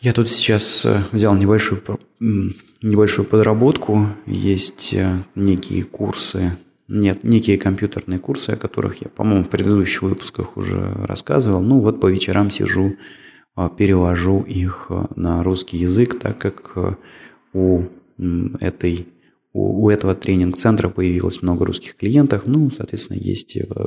я 0.00 0.14
тут 0.14 0.30
сейчас 0.30 0.86
взял 1.12 1.36
небольшую, 1.36 1.82
небольшую 2.18 3.26
подработку. 3.26 4.06
Есть 4.24 4.96
некие 5.34 5.84
курсы 5.84 6.56
нет, 6.90 7.22
некие 7.22 7.56
компьютерные 7.56 8.18
курсы, 8.18 8.50
о 8.50 8.56
которых 8.56 9.00
я, 9.00 9.08
по-моему, 9.08 9.44
в 9.44 9.48
предыдущих 9.48 10.02
выпусках 10.02 10.56
уже 10.56 10.92
рассказывал. 11.06 11.60
Ну 11.60 11.78
вот 11.80 12.00
по 12.00 12.08
вечерам 12.08 12.50
сижу, 12.50 12.96
а, 13.54 13.68
перевожу 13.68 14.40
их 14.40 14.86
а, 14.88 15.08
на 15.14 15.44
русский 15.44 15.78
язык, 15.78 16.18
так 16.18 16.38
как 16.38 16.72
а, 16.74 16.96
у 17.52 17.84
этой 18.58 19.06
у, 19.52 19.88
этого 19.88 20.16
тренинг-центра 20.16 20.88
появилось 20.88 21.42
много 21.42 21.64
русских 21.64 21.94
клиентов, 21.94 22.42
ну, 22.46 22.70
соответственно, 22.70 23.18
есть, 23.18 23.56
э, 23.56 23.86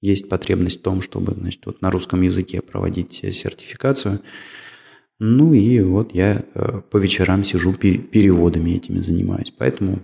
есть 0.00 0.28
потребность 0.28 0.80
в 0.80 0.82
том, 0.82 1.02
чтобы 1.02 1.32
значит, 1.32 1.64
вот 1.66 1.80
на 1.82 1.90
русском 1.90 2.20
языке 2.22 2.60
проводить 2.62 3.14
сертификацию. 3.14 4.20
Ну 5.18 5.52
и 5.54 5.80
вот 5.80 6.14
я 6.14 6.44
э, 6.54 6.80
по 6.90 6.96
вечерам 6.98 7.44
сижу 7.44 7.72
переводами 7.72 8.72
этими 8.72 8.98
занимаюсь. 8.98 9.52
Поэтому 9.56 10.02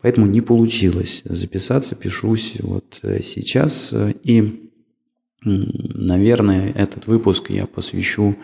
Поэтому 0.00 0.26
не 0.26 0.40
получилось 0.40 1.22
записаться, 1.24 1.94
пишусь 1.94 2.54
вот 2.60 3.00
э, 3.02 3.22
сейчас. 3.22 3.94
И, 4.22 4.70
наверное, 5.42 6.72
этот 6.72 7.06
выпуск 7.06 7.50
я 7.50 7.66
посвящу 7.66 8.36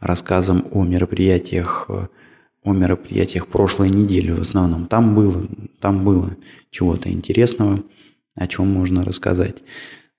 рассказам 0.00 0.66
о 0.72 0.84
мероприятиях, 0.84 1.88
о 1.88 2.72
мероприятиях 2.72 3.46
прошлой 3.46 3.90
недели 3.90 4.30
в 4.30 4.40
основном. 4.40 4.86
Там 4.86 5.14
было, 5.14 5.46
там 5.80 6.04
было 6.04 6.36
чего-то 6.70 7.10
интересного, 7.10 7.82
о 8.34 8.46
чем 8.46 8.68
можно 8.68 9.02
рассказать. 9.02 9.62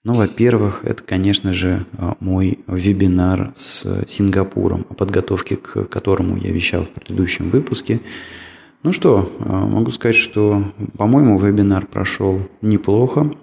Ну, 0.05 0.13
во-первых, 0.13 0.81
это, 0.85 1.01
конечно 1.01 1.51
же, 1.51 1.83
мой 2.19 2.59
вебинар 2.67 3.51
с 3.55 4.05
Сингапуром, 4.07 4.85
о 4.87 4.93
подготовке 4.93 5.55
к 5.55 5.85
которому 5.85 6.37
я 6.37 6.51
вещал 6.51 6.83
в 6.83 6.91
предыдущем 6.91 7.49
выпуске. 7.49 7.99
Ну 8.85 8.91
что, 8.91 9.35
а, 9.39 9.65
могу 9.65 9.89
сказать, 9.89 10.15
что, 10.15 10.63
по-моему, 10.95 11.39
вебинар 11.39 11.87
прошел 11.87 12.39
неплохо. 12.61 13.35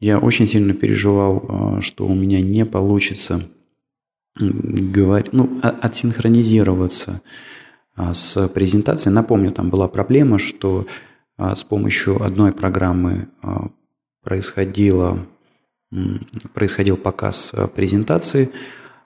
Я 0.00 0.18
очень 0.18 0.48
сильно 0.48 0.74
переживал, 0.74 1.44
а, 1.48 1.80
что 1.80 2.08
у 2.08 2.12
меня 2.12 2.40
не 2.40 2.66
получится 2.66 3.48
говорить, 4.36 5.32
ну, 5.32 5.60
отсинхронизироваться 5.62 7.22
а, 7.94 8.14
с 8.14 8.48
презентацией. 8.48 9.14
Напомню, 9.14 9.52
там 9.52 9.70
была 9.70 9.86
проблема, 9.86 10.40
что 10.40 10.88
с 11.38 11.62
помощью 11.62 12.20
одной 12.20 12.50
программы 12.50 13.28
происходило, 14.24 15.24
происходил 16.52 16.96
показ 16.96 17.52
презентации, 17.76 18.50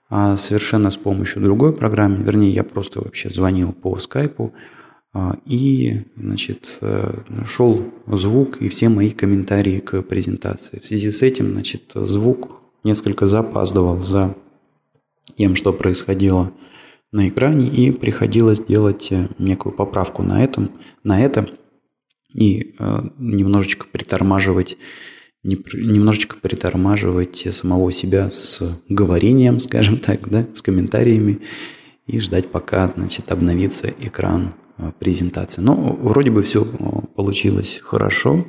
а 0.09 0.39
совершенно 0.39 0.91
с 0.91 0.97
помощью 0.97 1.43
другой 1.43 1.75
программы, 1.75 2.25
вернее, 2.25 2.53
я 2.53 2.65
просто 2.65 3.01
вообще 3.01 3.29
звонил 3.29 3.75
по 3.75 3.99
скайпу, 3.99 4.55
и, 5.47 6.03
значит, 6.17 6.79
э, 6.81 7.23
шел 7.47 7.83
звук 8.07 8.61
и 8.61 8.69
все 8.69 8.89
мои 8.89 9.11
комментарии 9.11 9.81
к 9.81 10.03
презентации. 10.03 10.81
В 10.81 10.85
связи 10.85 11.11
с 11.11 11.23
этим, 11.23 11.53
значит, 11.53 11.93
звук 11.95 12.61
несколько 12.85 13.27
запаздывал 13.27 14.03
за 14.03 14.37
тем, 15.37 15.55
что 15.55 15.73
происходило 15.73 16.53
на 17.11 17.29
экране, 17.29 17.69
и 17.69 17.91
приходилось 17.91 18.61
делать 18.61 19.11
некую 19.39 19.75
поправку 19.75 20.23
на, 20.23 20.45
этом, 20.45 20.73
на 21.05 21.21
это 21.21 21.49
и 22.35 22.75
немножечко 23.19 23.87
притормаживать 23.91 24.77
немножечко 25.43 26.37
притормаживать 26.37 27.47
самого 27.53 27.93
себя 27.93 28.31
с 28.31 28.61
говорением, 28.89 29.61
скажем 29.61 29.99
так, 29.99 30.29
да, 30.29 30.47
с 30.53 30.63
комментариями 30.63 31.41
и 32.07 32.19
ждать, 32.19 32.51
пока, 32.51 32.87
значит, 32.89 33.31
обновится 33.31 33.89
экран 34.01 34.55
а, 34.55 34.68
презентации. 34.99 35.61
Но 35.61 35.75
вроде 35.75 36.31
бы 36.31 36.43
все 36.43 36.63
а, 36.63 37.01
получилось 37.15 37.81
хорошо. 37.83 38.45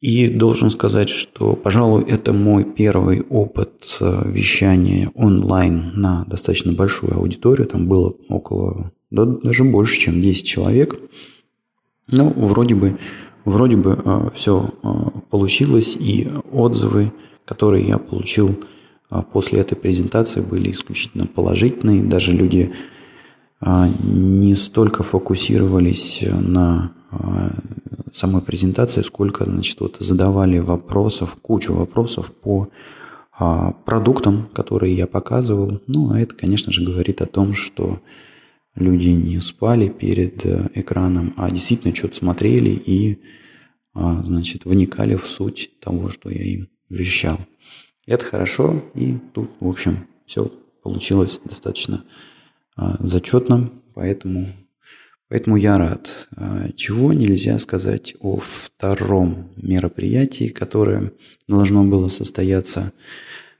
И 0.00 0.28
должен 0.28 0.70
сказать, 0.70 1.08
что, 1.08 1.56
пожалуй, 1.56 2.04
это 2.04 2.32
мой 2.32 2.64
первый 2.64 3.22
опыт 3.22 3.98
а, 4.00 4.28
вещания 4.28 5.10
онлайн 5.14 5.92
на 5.94 6.24
достаточно 6.26 6.72
большую 6.72 7.14
аудиторию. 7.16 7.66
Там 7.66 7.88
было 7.88 8.14
около, 8.28 8.92
да, 9.10 9.24
даже 9.24 9.64
больше, 9.64 9.98
чем 9.98 10.20
10 10.22 10.46
человек. 10.46 10.98
Ну, 12.10 12.32
вроде 12.36 12.74
бы 12.74 12.98
Вроде 13.48 13.76
бы 13.76 13.98
э, 14.04 14.30
все 14.34 14.74
э, 14.82 14.88
получилось, 15.30 15.96
и 15.98 16.28
отзывы, 16.52 17.14
которые 17.46 17.86
я 17.86 17.96
получил 17.96 18.50
э, 19.10 19.22
после 19.32 19.60
этой 19.60 19.74
презентации, 19.74 20.42
были 20.42 20.70
исключительно 20.70 21.26
положительные. 21.26 22.02
Даже 22.02 22.32
люди 22.32 22.74
не 23.60 24.54
столько 24.54 25.02
фокусировались 25.02 26.24
на 26.30 26.92
самой 28.12 28.42
презентации, 28.42 29.02
сколько 29.02 29.44
значит, 29.44 29.80
вот 29.80 29.96
задавали 29.98 30.58
вопросов, 30.58 31.36
кучу 31.42 31.72
вопросов 31.72 32.32
по 32.32 32.70
продуктам, 33.84 34.48
которые 34.52 34.96
я 34.96 35.06
показывал. 35.06 35.80
Ну, 35.86 36.10
а 36.10 36.18
это, 36.18 36.34
конечно 36.34 36.72
же, 36.72 36.84
говорит 36.84 37.22
о 37.22 37.26
том, 37.26 37.54
что 37.54 38.00
люди 38.74 39.08
не 39.08 39.40
спали 39.40 39.88
перед 39.88 40.44
э, 40.44 40.70
экраном, 40.74 41.34
а 41.36 41.50
действительно 41.50 41.94
что-то 41.94 42.16
смотрели 42.16 42.70
и, 42.70 43.20
а, 43.94 44.22
значит, 44.22 44.64
вникали 44.64 45.14
в 45.16 45.26
суть 45.26 45.70
того, 45.80 46.08
что 46.10 46.30
я 46.30 46.42
им 46.42 46.68
вещал. 46.88 47.38
Это 48.06 48.24
хорошо, 48.24 48.82
и 48.94 49.18
тут, 49.34 49.50
в 49.60 49.68
общем, 49.68 50.06
все 50.26 50.50
получилось 50.82 51.40
достаточно 51.44 52.04
а, 52.78 52.96
зачетно, 53.00 53.72
поэтому, 53.94 54.54
поэтому 55.28 55.56
я 55.56 55.78
рад. 55.78 56.28
А, 56.36 56.70
чего 56.76 57.12
нельзя 57.12 57.58
сказать 57.58 58.14
о 58.20 58.38
втором 58.38 59.50
мероприятии, 59.56 60.48
которое 60.48 61.12
должно 61.48 61.82
было 61.82 62.06
состояться 62.06 62.92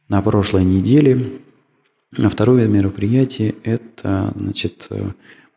на 0.08 0.22
прошлой 0.22 0.64
неделе. 0.64 1.40
А 2.16 2.28
второе 2.28 2.68
мероприятие– 2.68 3.56
это, 3.64 4.32
значит, 4.36 4.88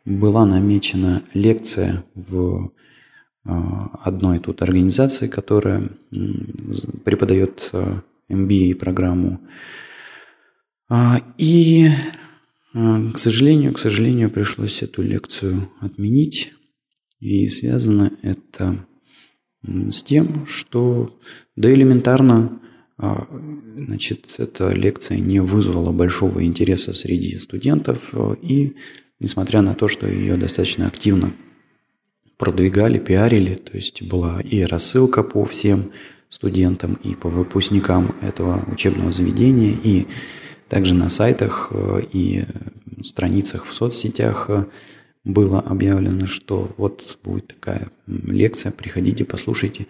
была 0.04 0.44
намечена 0.44 1.22
лекция 1.32 2.04
в 2.16 2.72
а, 3.44 3.90
одной 4.02 4.40
тут 4.40 4.60
организации, 4.60 5.28
которая 5.28 5.88
преподает 7.04 7.70
MBA-программу. 8.28 9.40
А, 10.88 11.20
и, 11.38 11.90
к 12.72 13.16
сожалению, 13.16 13.72
к 13.74 13.78
сожалению, 13.78 14.30
пришлось 14.30 14.82
эту 14.82 15.02
лекцию 15.02 15.70
отменить. 15.80 16.52
И 17.20 17.48
связано 17.48 18.12
это 18.22 18.84
с 19.62 20.02
тем, 20.02 20.46
что 20.46 21.16
да 21.54 21.72
элементарно 21.72 22.60
а, 22.98 23.26
значит, 23.76 24.34
эта 24.38 24.70
лекция 24.70 25.18
не 25.18 25.40
вызвала 25.40 25.92
большого 25.92 26.44
интереса 26.44 26.92
среди 26.92 27.36
студентов, 27.38 28.10
э, 28.12 28.34
и 28.42 28.76
несмотря 29.18 29.60
на 29.62 29.74
то, 29.74 29.88
что 29.88 30.06
ее 30.06 30.36
достаточно 30.36 30.86
активно 30.86 31.34
продвигали, 32.36 32.98
пиарили, 32.98 33.54
то 33.54 33.76
есть 33.76 34.02
была 34.02 34.40
и 34.40 34.62
рассылка 34.62 35.22
по 35.22 35.44
всем 35.44 35.90
студентам 36.28 36.94
и 37.02 37.14
по 37.14 37.28
выпускникам 37.28 38.14
этого 38.20 38.64
учебного 38.70 39.10
заведения, 39.10 39.76
и 39.82 40.06
также 40.72 40.94
на 40.94 41.10
сайтах 41.10 41.68
э, 41.70 42.00
и 42.12 42.44
страницах 43.02 43.66
в 43.66 43.74
соцсетях 43.74 44.46
э, 44.48 44.64
было 45.22 45.60
объявлено, 45.60 46.24
что 46.24 46.70
вот 46.78 47.18
будет 47.22 47.48
такая 47.48 47.88
лекция, 48.06 48.72
приходите, 48.72 49.26
послушайте. 49.26 49.86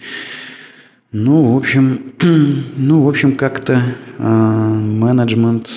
Ну, 1.12 1.54
в 1.54 1.56
общем, 1.56 2.14
ну, 2.76 3.04
в 3.04 3.08
общем, 3.08 3.36
как-то 3.36 3.80
э, 4.18 4.24
менеджмент, 4.24 5.70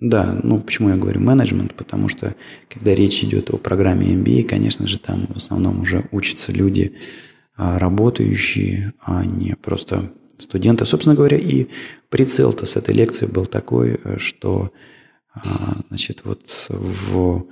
да, 0.00 0.38
ну, 0.44 0.60
почему 0.60 0.90
я 0.90 0.96
говорю 0.96 1.20
менеджмент, 1.20 1.74
потому 1.74 2.08
что, 2.08 2.36
когда 2.72 2.94
речь 2.94 3.24
идет 3.24 3.50
о 3.50 3.56
программе 3.56 4.14
MBA, 4.14 4.44
конечно 4.44 4.86
же, 4.86 5.00
там 5.00 5.26
в 5.26 5.38
основном 5.38 5.80
уже 5.80 6.08
учатся 6.12 6.52
люди, 6.52 6.92
э, 7.56 7.78
работающие, 7.78 8.92
а 9.00 9.24
не 9.24 9.56
просто 9.56 10.12
студенты. 10.38 10.86
Собственно 10.86 11.16
говоря, 11.16 11.36
и 11.36 11.66
прицел-то 12.08 12.66
с 12.66 12.76
этой 12.76 12.94
лекции 12.94 13.26
был 13.26 13.46
такой, 13.46 14.00
что, 14.18 14.72
э, 15.34 15.40
значит, 15.88 16.20
вот 16.24 16.66
в 16.68 17.46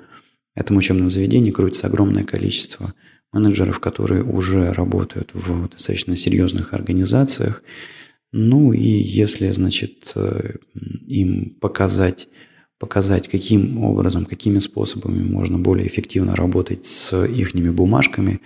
этом 0.55 0.77
учебном 0.77 1.11
заведении 1.11 1.51
крутится 1.51 1.87
огромное 1.87 2.25
количество 2.25 2.95
менеджеров, 3.33 3.81
которые 3.81 4.25
уже 4.25 4.73
работают 4.73 5.31
в 5.35 5.69
достаточно 5.69 6.17
серьезных 6.17 6.73
организациях. 6.73 7.63
Ну 8.33 8.73
и 8.73 8.89
если, 8.89 9.51
значит, 9.51 10.13
э, 10.15 10.57
им 11.07 11.57
показать, 11.61 12.29
показать, 12.79 13.29
каким 13.29 13.83
образом, 13.85 14.27
какими 14.27 14.59
способами 14.59 15.23
можно 15.23 15.59
более 15.59 15.87
эффективно 15.87 16.35
работать 16.35 16.85
с 16.85 17.25
ихними 17.25 17.71
бумажками, 17.71 18.41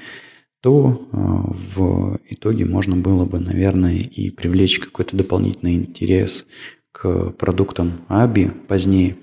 то 0.60 1.08
э, 1.12 1.16
в 1.76 2.20
итоге 2.28 2.66
можно 2.66 2.96
было 2.96 3.24
бы, 3.24 3.38
наверное, 3.38 3.96
и 3.96 4.30
привлечь 4.30 4.78
какой-то 4.78 5.16
дополнительный 5.16 5.74
интерес 5.74 6.46
к 6.92 7.30
продуктам 7.30 8.04
АБИ 8.08 8.50
позднее. 8.68 9.16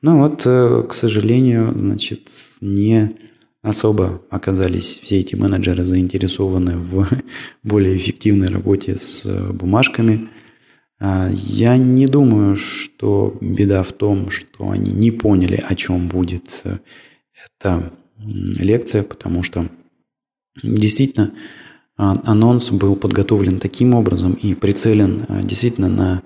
Но 0.00 0.18
вот, 0.18 0.42
э, 0.46 0.84
к 0.88 0.94
сожалению, 0.94 1.74
значит, 1.76 2.28
не 2.60 3.14
особо 3.62 4.22
оказались 4.30 5.00
все 5.02 5.18
эти 5.18 5.34
менеджеры 5.34 5.84
заинтересованы 5.84 6.78
в 6.78 7.06
более 7.62 7.96
эффективной 7.96 8.48
работе 8.48 8.96
с 8.96 9.26
бумажками. 9.52 10.28
А, 10.98 11.28
я 11.32 11.76
не 11.76 12.06
думаю, 12.06 12.56
что 12.56 13.36
беда 13.40 13.82
в 13.82 13.92
том, 13.92 14.30
что 14.30 14.70
они 14.70 14.92
не 14.92 15.10
поняли, 15.10 15.62
о 15.68 15.74
чем 15.74 16.08
будет 16.08 16.62
э, 16.64 16.78
эта 17.58 17.92
лекция, 18.18 19.02
потому 19.02 19.42
что 19.42 19.68
действительно 20.62 21.32
а, 21.96 22.20
анонс 22.24 22.70
был 22.70 22.96
подготовлен 22.96 23.58
таким 23.58 23.94
образом 23.94 24.34
и 24.34 24.54
прицелен 24.54 25.24
а, 25.28 25.42
действительно 25.42 25.88
на 25.88 26.22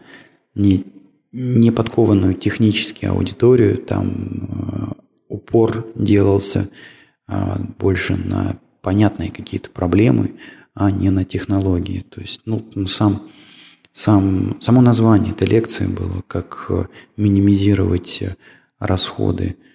не, 0.54 0.84
не 1.32 1.70
подкованную 1.70 2.34
технически 2.34 3.06
аудиторию. 3.06 3.76
Там 3.76 4.10
э, 4.48 4.92
упор 5.28 5.86
делался 5.94 6.68
а, 7.28 7.60
больше 7.78 8.16
на 8.16 8.58
понятные 8.82 9.30
какие-то 9.30 9.70
проблемы, 9.70 10.34
а 10.74 10.90
не 10.90 11.10
на 11.10 11.24
технологии. 11.24 12.00
То 12.00 12.20
есть, 12.20 12.42
ну, 12.46 12.66
сам, 12.86 13.22
сам, 13.92 14.56
само 14.60 14.80
название 14.80 15.32
этой 15.32 15.46
лекции 15.46 15.86
было, 15.86 16.22
как 16.26 16.70
минимизировать 17.16 18.22
расходы 18.80 19.56
а, 19.56 19.70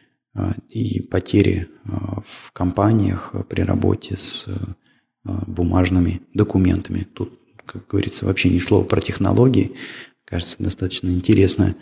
и 0.70 1.02
потери 1.02 1.68
а, 1.86 2.22
в 2.26 2.52
компаниях 2.52 3.34
при 3.50 3.62
работе 3.62 4.18
с 4.18 4.46
бумажными 5.24 6.22
документами. 6.34 7.08
Тут, 7.14 7.40
как 7.66 7.88
говорится, 7.88 8.26
вообще 8.26 8.50
ни 8.50 8.60
слова 8.60 8.84
про 8.84 9.02
технологии. 9.02 9.76
Кажется, 10.26 10.58
достаточно 10.60 11.10
интересная 11.10 11.76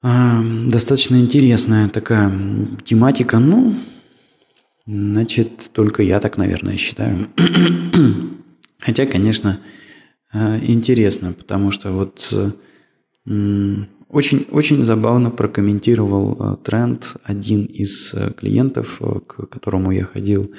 достаточно 0.00 1.16
интересная 1.16 1.88
такая 1.88 2.32
тематика. 2.84 3.40
Ну, 3.40 3.74
Значит, 4.88 5.70
только 5.74 6.02
я 6.02 6.18
так, 6.18 6.38
наверное, 6.38 6.78
считаю. 6.78 7.28
Хотя, 8.78 9.04
конечно, 9.04 9.60
интересно, 10.32 11.34
потому 11.34 11.70
что 11.70 11.92
вот 11.92 12.32
очень, 14.08 14.46
очень 14.50 14.82
забавно 14.82 15.30
прокомментировал 15.30 16.36
э, 16.38 16.56
тренд 16.64 17.16
один 17.24 17.64
из 17.64 18.14
э, 18.14 18.32
клиентов, 18.32 19.00
к 19.26 19.46
которому 19.46 19.90
я 19.90 20.04
ходил 20.04 20.52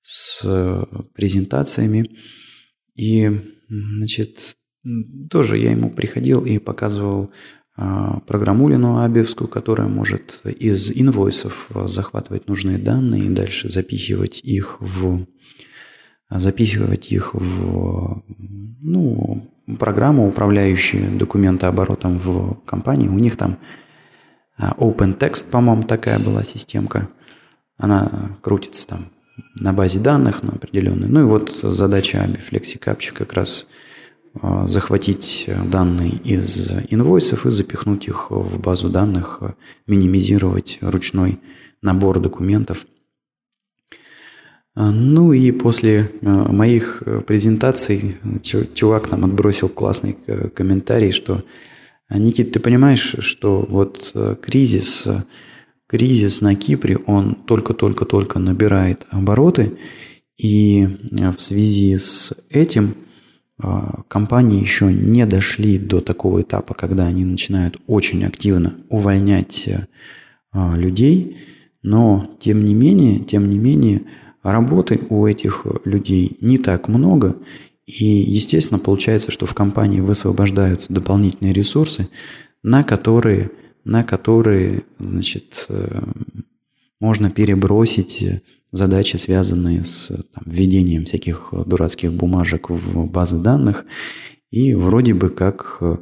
с 0.00 0.42
презентациями. 1.14 2.16
И, 2.94 3.30
значит, 3.68 4.56
тоже 5.30 5.58
я 5.58 5.72
ему 5.72 5.90
приходил 5.90 6.44
и 6.44 6.58
показывал 6.58 7.30
а, 7.76 8.20
программулину 8.20 9.02
абиевскую, 9.02 9.48
которая 9.48 9.88
может 9.88 10.40
из 10.44 10.90
инвойсов 10.90 11.68
захватывать 11.86 12.48
нужные 12.48 12.78
данные 12.78 13.26
и 13.26 13.30
дальше 13.30 13.68
запихивать 13.68 14.40
их 14.44 14.76
в 14.80 15.26
запихивать 16.30 17.12
их 17.12 17.34
в 17.34 18.22
ну, 18.80 19.55
программу, 19.78 20.28
управляющую 20.28 21.16
документооборотом 21.16 22.18
в 22.18 22.54
компании. 22.64 23.08
У 23.08 23.18
них 23.18 23.36
там 23.36 23.58
OpenText, 24.58 25.50
по-моему, 25.50 25.82
такая 25.82 26.18
была 26.18 26.42
системка. 26.42 27.08
Она 27.76 28.10
крутится 28.40 28.86
там 28.86 29.06
на 29.60 29.72
базе 29.72 29.98
данных 29.98 30.42
на 30.42 30.52
определенной. 30.52 31.08
Ну 31.08 31.20
и 31.20 31.24
вот 31.24 31.50
задача 31.50 32.18
ABI 32.18 32.40
FlexiCapture 32.50 33.12
как 33.12 33.32
раз 33.34 33.66
а, 34.40 34.66
захватить 34.66 35.48
данные 35.70 36.12
из 36.12 36.70
инвойсов 36.90 37.46
и 37.46 37.50
запихнуть 37.50 38.06
их 38.06 38.30
в 38.30 38.58
базу 38.58 38.88
данных, 38.88 39.40
минимизировать 39.86 40.78
ручной 40.80 41.40
набор 41.82 42.20
документов. 42.20 42.86
А, 44.76 44.92
ну 44.92 45.32
и 45.32 45.50
после 45.50 46.12
а, 46.22 46.52
моих 46.52 47.02
презентаций 47.26 48.16
чувак 48.74 49.10
нам 49.10 49.24
отбросил 49.24 49.68
классный 49.68 50.16
комментарий, 50.54 51.10
что 51.10 51.42
Никит, 52.08 52.52
ты 52.52 52.60
понимаешь, 52.60 53.16
что 53.18 53.66
вот 53.68 54.14
кризис 54.40 55.08
кризис 55.86 56.40
на 56.40 56.54
Кипре, 56.54 56.98
он 57.06 57.34
только-только-только 57.34 58.38
набирает 58.38 59.06
обороты, 59.10 59.78
и 60.36 60.82
э, 60.82 61.30
в 61.30 61.40
связи 61.40 61.96
с 61.96 62.32
этим 62.50 62.96
э, 63.62 63.68
компании 64.08 64.60
еще 64.60 64.92
не 64.92 65.24
дошли 65.26 65.78
до 65.78 66.00
такого 66.00 66.42
этапа, 66.42 66.74
когда 66.74 67.06
они 67.06 67.24
начинают 67.24 67.78
очень 67.86 68.24
активно 68.24 68.74
увольнять 68.88 69.66
э, 69.68 69.86
людей, 70.76 71.38
но 71.82 72.36
тем 72.40 72.64
не 72.64 72.74
менее, 72.74 73.20
тем 73.20 73.48
не 73.48 73.58
менее, 73.58 74.02
работы 74.52 75.00
у 75.08 75.26
этих 75.26 75.66
людей 75.84 76.36
не 76.40 76.58
так 76.58 76.88
много, 76.88 77.36
и, 77.86 78.04
естественно, 78.04 78.78
получается, 78.78 79.30
что 79.30 79.46
в 79.46 79.54
компании 79.54 80.00
высвобождаются 80.00 80.92
дополнительные 80.92 81.52
ресурсы, 81.52 82.08
на 82.62 82.82
которые– 82.84 83.50
на 83.86 84.02
которые 84.02 84.82
значит, 84.98 85.66
э, 85.68 86.02
можно 87.00 87.30
перебросить 87.30 88.42
задачи, 88.72 89.16
связанные 89.16 89.84
с 89.84 90.08
там, 90.08 90.42
введением 90.44 91.04
всяких 91.04 91.52
дурацких 91.64 92.12
бумажек 92.12 92.68
в 92.68 93.06
базы 93.06 93.38
данных. 93.38 93.86
И 94.50 94.74
вроде 94.74 95.14
бы 95.14 95.30
как 95.30 95.76
э, 95.80 95.98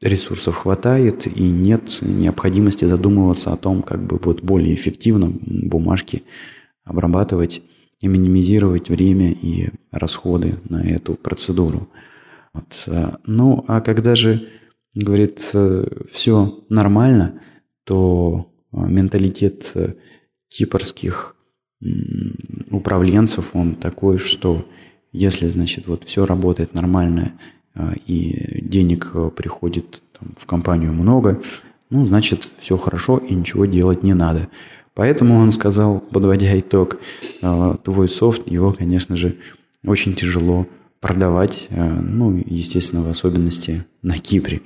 ресурсов 0.00 0.56
хватает 0.56 1.28
и 1.28 1.44
нет 1.44 2.00
необходимости 2.02 2.86
задумываться 2.86 3.52
о 3.52 3.56
том, 3.56 3.82
как 3.82 4.04
бы 4.04 4.18
вот 4.20 4.42
более 4.42 4.74
эффективно 4.74 5.32
бумажки 5.42 6.24
обрабатывать 6.82 7.62
и 8.02 8.08
минимизировать 8.08 8.90
время 8.90 9.32
и 9.32 9.70
расходы 9.90 10.58
на 10.68 10.86
эту 10.86 11.14
процедуру. 11.14 11.88
Вот. 12.52 12.84
Э, 12.86 13.12
ну, 13.24 13.64
а 13.66 13.80
когда 13.80 14.14
же 14.14 14.48
говорит, 14.94 15.40
все 16.12 16.64
нормально, 16.68 17.40
то 17.84 18.52
а, 18.72 18.86
менталитет 18.86 19.72
э, 19.74 19.94
кипрских 20.48 21.34
управленцев, 22.70 23.56
он 23.56 23.74
такой, 23.74 24.18
что 24.18 24.68
если, 25.12 25.48
значит, 25.48 25.86
вот 25.88 26.04
все 26.04 26.26
работает 26.26 26.74
нормально 26.74 27.38
и 28.06 28.60
денег 28.62 29.10
э, 29.14 29.30
приходит 29.34 30.02
там, 30.18 30.34
в 30.38 30.46
компанию 30.46 30.92
много, 30.92 31.40
ну, 31.90 32.06
значит, 32.06 32.48
все 32.58 32.76
хорошо 32.76 33.18
и 33.18 33.34
ничего 33.34 33.66
делать 33.66 34.02
не 34.02 34.14
надо. 34.14 34.48
Поэтому 34.94 35.36
он 35.36 35.52
сказал, 35.52 36.00
подводя 36.00 36.58
итог, 36.58 36.98
«А, 37.40 37.76
твой 37.78 38.08
софт, 38.08 38.50
его, 38.50 38.72
конечно 38.72 39.16
же, 39.16 39.36
очень 39.84 40.14
тяжело 40.14 40.66
продавать, 41.02 41.66
э, 41.70 42.00
ну, 42.00 42.40
естественно, 42.46 43.02
в 43.02 43.08
особенности 43.08 43.84
на 44.02 44.18
Кипре. 44.18 44.62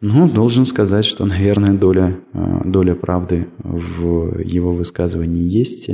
Ну, 0.00 0.30
должен 0.30 0.64
сказать, 0.64 1.04
что, 1.04 1.26
наверное, 1.26 1.72
доля, 1.72 2.16
э, 2.32 2.60
доля 2.64 2.94
правды 2.94 3.48
в 3.58 4.38
его 4.40 4.72
высказывании 4.72 5.42
есть. 5.42 5.90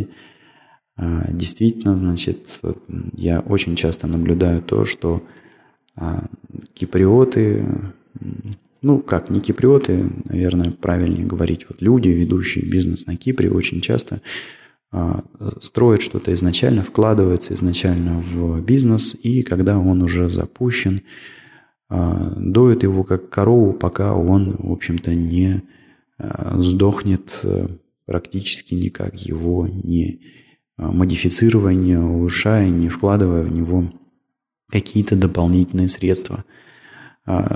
Э, 0.99 1.33
действительно, 1.33 1.97
значит, 1.97 2.61
я 3.15 3.41
очень 3.41 3.75
часто 3.75 4.07
наблюдаю 4.07 4.63
то, 4.63 4.85
что 4.85 5.23
киприоты, 6.75 7.67
ну, 8.83 9.01
как, 9.01 9.31
не 9.31 9.41
киприоты, 9.41 10.11
наверное, 10.25 10.71
правильнее 10.71 11.27
говорить, 11.27 11.67
вот 11.69 11.83
люди, 11.83 12.09
ведущие 12.09 12.65
бизнес 12.65 13.07
на 13.07 13.17
Кипре, 13.17 13.51
очень 13.51 13.81
часто 13.81 14.21
а, 14.93 15.25
строит 15.61 16.03
что-то 16.03 16.33
изначально, 16.35 16.83
вкладывается 16.83 17.55
изначально 17.55 18.21
в 18.21 18.61
бизнес, 18.61 19.17
и 19.21 19.43
когда 19.43 19.79
он 19.79 20.03
уже 20.03 20.31
запущен, 20.31 21.03
а, 21.89 22.33
доит 22.37 22.83
его 22.83 23.05
как 23.05 23.29
корову, 23.29 23.73
пока 23.73 24.15
он, 24.15 24.55
в 24.59 24.73
общем-то, 24.73 25.15
не 25.15 25.63
а, 26.19 26.61
сдохнет 26.61 27.45
практически 28.07 28.75
никак, 28.75 29.17
его 29.17 29.67
не 29.67 30.21
модифицируя, 30.77 31.75
не 31.75 31.99
улучшая, 31.99 32.69
не 32.69 32.89
вкладывая 32.89 33.43
в 33.43 33.51
него 33.51 33.93
какие-то 34.71 35.17
дополнительные 35.17 35.89
средства. 35.89 36.45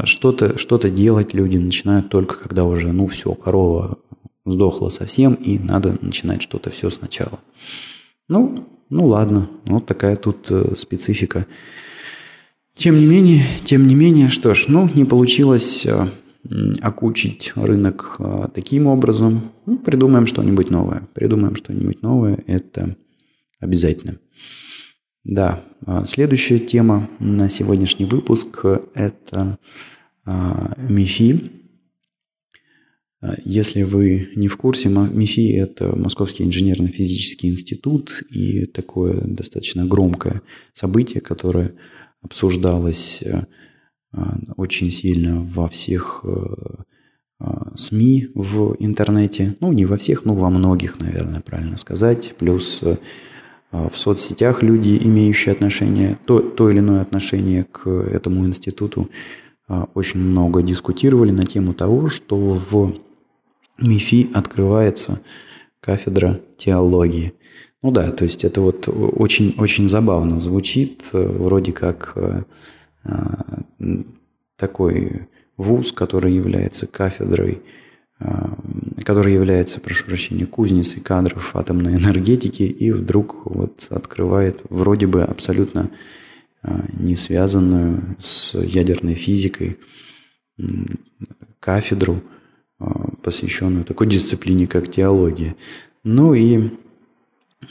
Что-то 0.05 0.59
что 0.59 0.79
делать 0.79 1.33
люди 1.33 1.57
начинают 1.57 2.11
только 2.11 2.37
когда 2.37 2.65
уже, 2.65 2.93
ну 2.93 3.07
все, 3.07 3.35
корова 3.35 3.99
сдохла 4.45 4.89
совсем, 4.89 5.35
и 5.35 5.59
надо 5.59 5.97
начинать 6.01 6.43
что-то 6.43 6.71
все 6.71 6.91
сначала. 6.91 7.41
Ну, 8.29 8.69
ну 8.89 9.07
ладно, 9.07 9.49
вот 9.67 9.87
такая 9.87 10.17
тут 10.17 10.51
э, 10.51 10.75
специфика. 10.77 11.47
Тем 12.75 12.97
не 12.97 13.07
менее, 13.07 13.43
тем 13.65 13.87
не 13.87 13.95
менее, 13.95 14.29
что 14.29 14.55
ж, 14.55 14.67
ну, 14.69 14.89
не 14.95 15.05
получилось 15.05 15.87
э, 15.87 16.09
окучить 16.81 17.53
рынок 17.55 18.17
э, 18.19 18.49
таким 18.55 18.87
образом. 18.87 19.53
Ну, 19.67 19.79
придумаем 19.79 20.27
что-нибудь 20.27 20.71
новое. 20.71 21.09
Придумаем 21.15 21.55
что-нибудь 21.55 22.03
новое, 22.03 22.43
это 22.47 22.97
обязательно. 23.61 24.19
Да, 25.25 25.65
а 25.87 26.07
следующая 26.07 26.59
тема 26.59 27.11
на 27.19 27.49
сегодняшний 27.49 28.07
выпуск– 28.07 28.65
это 28.95 29.59
МИФИ, 30.25 31.61
а, 33.21 33.35
если 33.45 33.83
вы 33.83 34.31
не 34.35 34.49
в 34.49 34.57
курсе, 34.57 34.89
МИФИ– 34.89 35.53
это 35.57 35.97
Московский 35.97 36.45
инженерно-физический 36.45 37.51
институт 37.51 38.23
и 38.31 38.67
такое 38.67 39.21
достаточно 39.23 39.85
громкое 39.85 40.43
событие, 40.73 41.21
которое 41.21 41.75
обсуждалось 42.23 43.23
э, 43.23 43.45
очень 44.57 44.91
сильно 44.91 45.43
во 45.43 45.69
всех 45.69 46.25
э, 46.25 46.29
а, 47.39 47.77
СМИ 47.77 48.29
в 48.35 48.77
интернете. 48.79 49.57
Ну, 49.61 49.73
не 49.73 49.87
во 49.87 49.97
всех, 49.97 50.25
но 50.25 50.35
во 50.35 50.51
многих, 50.51 51.01
наверное, 51.01 51.41
правильно 51.41 51.77
сказать. 51.77 52.35
Плюс 52.37 52.83
э, 52.83 52.99
в 53.71 53.95
соцсетях 53.95 54.63
люди, 54.63 54.99
имеющие 55.03 55.53
отношение, 55.53 56.19
то, 56.27 56.41
то 56.41 56.69
или 56.71 56.81
иное 56.81 57.03
отношение 57.03 57.65
к 57.65 57.89
этому 57.89 58.47
институту, 58.47 59.09
очень 59.95 60.19
много 60.21 60.63
дискутировали 60.63 61.31
на 61.31 61.45
тему 61.45 61.75
того, 61.75 62.09
что 62.09 62.37
в 62.37 62.95
МИФИ 63.79 64.31
открывается 64.35 65.21
кафедра 65.81 66.41
теологии. 66.57 67.35
Ну 67.83 67.91
да, 67.91 68.11
то 68.11 68.25
есть 68.25 68.45
это 68.45 68.61
вот 68.61 68.89
очень, 68.89 69.55
очень 69.59 69.89
забавно 69.89 70.39
звучит, 70.39 71.03
э, 71.13 71.27
вроде 71.27 71.73
как 71.73 72.13
э, 72.15 72.43
э, 73.05 73.13
такой 74.57 75.29
вуз, 75.57 75.93
который 75.93 76.35
является 76.35 76.87
кафедрой, 76.87 77.63
который 79.05 79.35
является, 79.35 79.81
прошу 79.81 80.07
прощения, 80.07 80.47
кузницей 80.47 81.01
кадров 81.01 81.57
атомной 81.57 81.95
энергетики, 81.95 82.63
и 82.63 82.91
вдруг 82.93 83.47
вот 83.47 83.87
открывает 83.91 84.61
вроде 84.69 85.07
бы 85.07 85.23
абсолютно 85.23 85.91
не 86.93 87.17
связанную 87.17 88.17
с 88.21 88.55
ядерной 88.55 89.15
физикой 89.15 89.79
кафедру, 91.59 92.23
а, 92.79 93.13
посвященную 93.23 93.85
такой 93.85 94.07
дисциплине, 94.07 94.67
как 94.67 94.91
теология. 94.91 95.57
Ну 96.05 96.35
и 96.35 96.71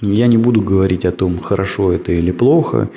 я 0.01 0.27
не 0.27 0.37
буду 0.37 0.61
говорить 0.61 1.05
о 1.05 1.11
том, 1.11 1.39
хорошо 1.39 1.91
это 1.91 2.11
или 2.11 2.31
плохо, 2.31 2.89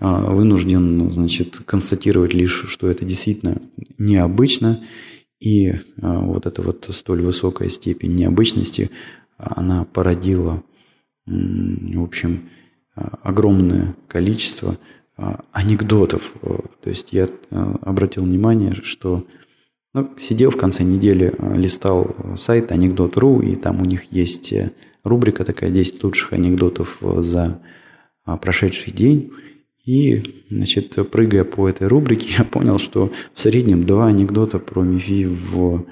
вынужден, 0.00 1.12
значит, 1.12 1.60
констатировать 1.66 2.32
лишь, 2.32 2.64
что 2.68 2.88
это 2.88 3.04
действительно 3.04 3.60
необычно, 3.98 4.80
и 5.40 5.72
а, 6.00 6.20
вот 6.20 6.46
эта 6.46 6.62
вот 6.62 6.88
столь 6.90 7.22
высокая 7.22 7.68
степень 7.68 8.14
необычности, 8.14 8.90
она 9.36 9.84
породила, 9.84 10.62
в 11.26 12.02
общем, 12.02 12.50
огромное 12.94 13.94
количество 14.06 14.76
анекдотов. 15.52 16.34
То 16.40 16.90
есть 16.90 17.12
я 17.12 17.26
обратил 17.50 18.24
внимание, 18.24 18.74
что 18.74 19.26
ну, 19.92 20.08
сидел 20.18 20.50
в 20.50 20.56
конце 20.56 20.84
недели, 20.84 21.34
листал 21.56 22.14
сайт 22.36 22.70
анекдот.ру, 22.70 23.40
и 23.40 23.56
там 23.56 23.82
у 23.82 23.84
них 23.84 24.12
есть 24.12 24.52
э, 24.52 24.70
рубрика 25.02 25.44
такая 25.44 25.70
10 25.70 26.04
лучших 26.04 26.32
анекдотов 26.32 26.98
э, 27.00 27.22
за 27.22 27.60
а, 28.24 28.36
прошедший 28.36 28.92
день. 28.92 29.32
И, 29.90 30.44
значит, 30.50 30.94
прыгая 31.10 31.42
по 31.42 31.68
этой 31.68 31.88
рубрике, 31.88 32.28
я 32.38 32.44
понял, 32.44 32.78
что 32.78 33.12
в 33.34 33.40
среднем 33.40 33.84
два 33.84 34.06
анекдота 34.06 34.60
про 34.60 34.82
МИФИ 34.84 35.26
в 35.26 35.86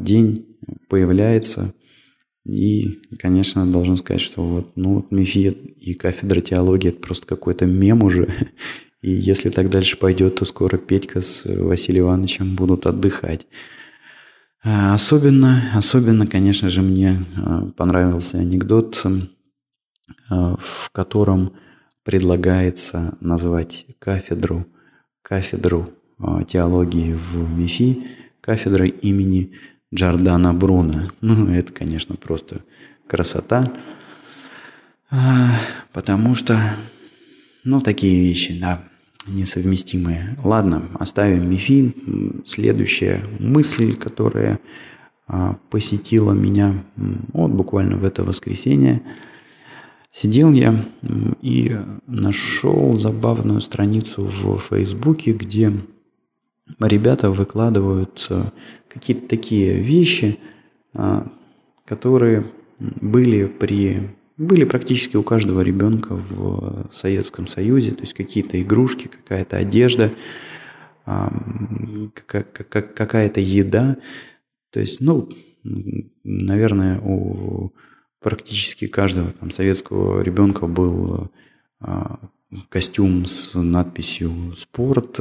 день 0.00 0.56
появляется. 0.88 1.74
И, 2.46 3.02
конечно, 3.18 3.70
должен 3.70 3.98
сказать, 3.98 4.22
что 4.22 4.40
вот, 4.40 4.72
ну, 4.74 4.94
вот 4.94 5.10
МИФИ 5.10 5.48
и 5.80 5.92
кафедра 5.92 6.40
теологии– 6.40 6.88
это 6.90 7.00
просто 7.00 7.26
какой-то 7.26 7.66
мем 7.66 8.02
уже. 8.02 8.26
И 9.02 9.10
если 9.10 9.50
так 9.50 9.68
дальше 9.68 9.98
пойдет, 9.98 10.36
то 10.36 10.44
скоро 10.46 10.78
Петька 10.78 11.20
с 11.20 11.44
Василием 11.44 12.06
Ивановичем 12.06 12.56
будут 12.56 12.86
отдыхать. 12.86 13.46
А, 14.64 14.94
особенно, 14.94 15.62
особенно, 15.74 16.26
конечно 16.26 16.70
же, 16.70 16.80
мне 16.80 17.26
а, 17.36 17.66
понравился 17.76 18.38
анекдот, 18.38 19.02
а, 20.30 20.56
в 20.58 20.90
котором 20.92 21.52
предлагается 22.04 23.16
назвать 23.20 23.86
кафедру, 23.98 24.66
кафедру 25.22 25.92
теологии 26.48 27.14
в 27.14 27.58
МИФИ 27.58 28.06
кафедрой 28.40 28.88
имени 28.88 29.52
Джордана 29.94 30.54
Бруно. 30.54 31.10
Ну, 31.20 31.52
это, 31.52 31.72
конечно, 31.72 32.16
просто 32.16 32.62
красота. 33.06 33.72
Потому 35.92 36.34
что, 36.34 36.58
ну, 37.64 37.80
такие 37.80 38.20
вещи, 38.20 38.58
да, 38.58 38.84
несовместимые. 39.26 40.36
Ладно, 40.44 40.90
оставим 40.98 41.50
МИФИ. 41.50 42.42
Следующая 42.46 43.22
мысль, 43.38 43.94
которая 43.94 44.60
а, 45.26 45.56
посетила 45.70 46.32
меня 46.32 46.84
вот 47.32 47.50
буквально 47.50 47.96
в 47.96 48.04
это 48.04 48.24
воскресенье. 48.24 49.02
Сидел 50.10 50.52
я 50.52 50.84
и 51.40 51.76
нашел 52.06 52.96
забавную 52.96 53.60
страницу 53.60 54.24
в 54.24 54.58
Фейсбуке, 54.58 55.32
где 55.32 55.72
ребята 56.80 57.30
выкладывают 57.30 58.26
а, 58.28 58.52
какие-то 58.88 59.28
такие 59.28 59.80
вещи, 59.80 60.38
а, 60.94 61.30
которые 61.84 62.50
были 62.78 63.46
при 63.46 64.16
были 64.36 64.64
практически 64.64 65.16
у 65.16 65.22
каждого 65.22 65.60
ребенка 65.60 66.16
в 66.16 66.88
Советском 66.90 67.46
Союзе, 67.46 67.92
то 67.92 68.02
есть 68.02 68.14
какие-то 68.14 68.60
игрушки, 68.60 69.06
какая-то 69.06 69.58
одежда, 69.58 70.12
какая-то 72.14 73.38
еда. 73.38 73.98
То 74.70 74.80
есть, 74.80 75.02
ну, 75.02 75.28
наверное, 76.24 77.00
у 77.00 77.72
практически 78.20 78.86
каждого 78.86 79.32
там, 79.32 79.50
советского 79.50 80.22
ребенка 80.22 80.66
был 80.66 81.30
а, 81.80 82.18
костюм 82.68 83.24
с 83.26 83.54
надписью 83.54 84.54
«спорт», 84.56 85.18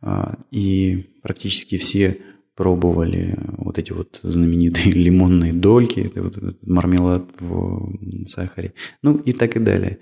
а, 0.00 0.38
и 0.50 1.06
практически 1.22 1.78
все 1.78 2.18
пробовали 2.54 3.38
вот 3.56 3.78
эти 3.78 3.92
вот 3.92 4.20
знаменитые 4.22 4.92
лимонные 4.92 5.52
дольки, 5.52 6.00
это 6.00 6.22
вот 6.22 6.36
этот 6.36 6.66
мармелад 6.66 7.24
в 7.40 8.26
сахаре, 8.26 8.74
ну 9.02 9.16
и 9.16 9.32
так 9.32 9.56
и 9.56 9.60
далее. 9.60 9.98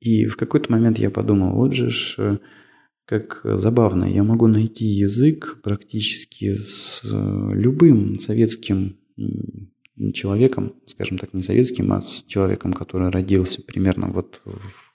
И 0.00 0.26
в 0.26 0.36
какой-то 0.36 0.70
момент 0.70 0.98
я 0.98 1.10
подумал, 1.10 1.54
вот 1.54 1.72
же 1.72 1.90
ж, 1.90 2.38
как 3.06 3.40
забавно, 3.44 4.04
я 4.04 4.24
могу 4.24 4.46
найти 4.46 4.84
язык 4.84 5.60
практически 5.62 6.54
с 6.54 7.02
любым 7.04 8.16
советским 8.16 8.96
человеком, 10.12 10.74
скажем 10.84 11.18
так, 11.18 11.32
не 11.32 11.42
советским, 11.42 11.92
а 11.92 12.00
с 12.00 12.22
человеком, 12.24 12.72
который 12.72 13.10
родился 13.10 13.62
примерно 13.62 14.08
вот 14.08 14.42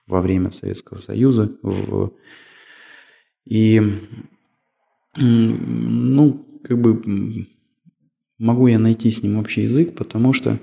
во 0.07 0.21
время 0.21 0.51
Советского 0.51 0.97
Союза. 0.97 1.57
И, 3.45 3.81
ну, 5.15 6.59
как 6.63 6.79
бы 6.79 7.47
могу 8.37 8.67
я 8.67 8.79
найти 8.79 9.09
с 9.09 9.23
ним 9.23 9.37
общий 9.37 9.61
язык, 9.61 9.95
потому 9.95 10.33
что 10.33 10.59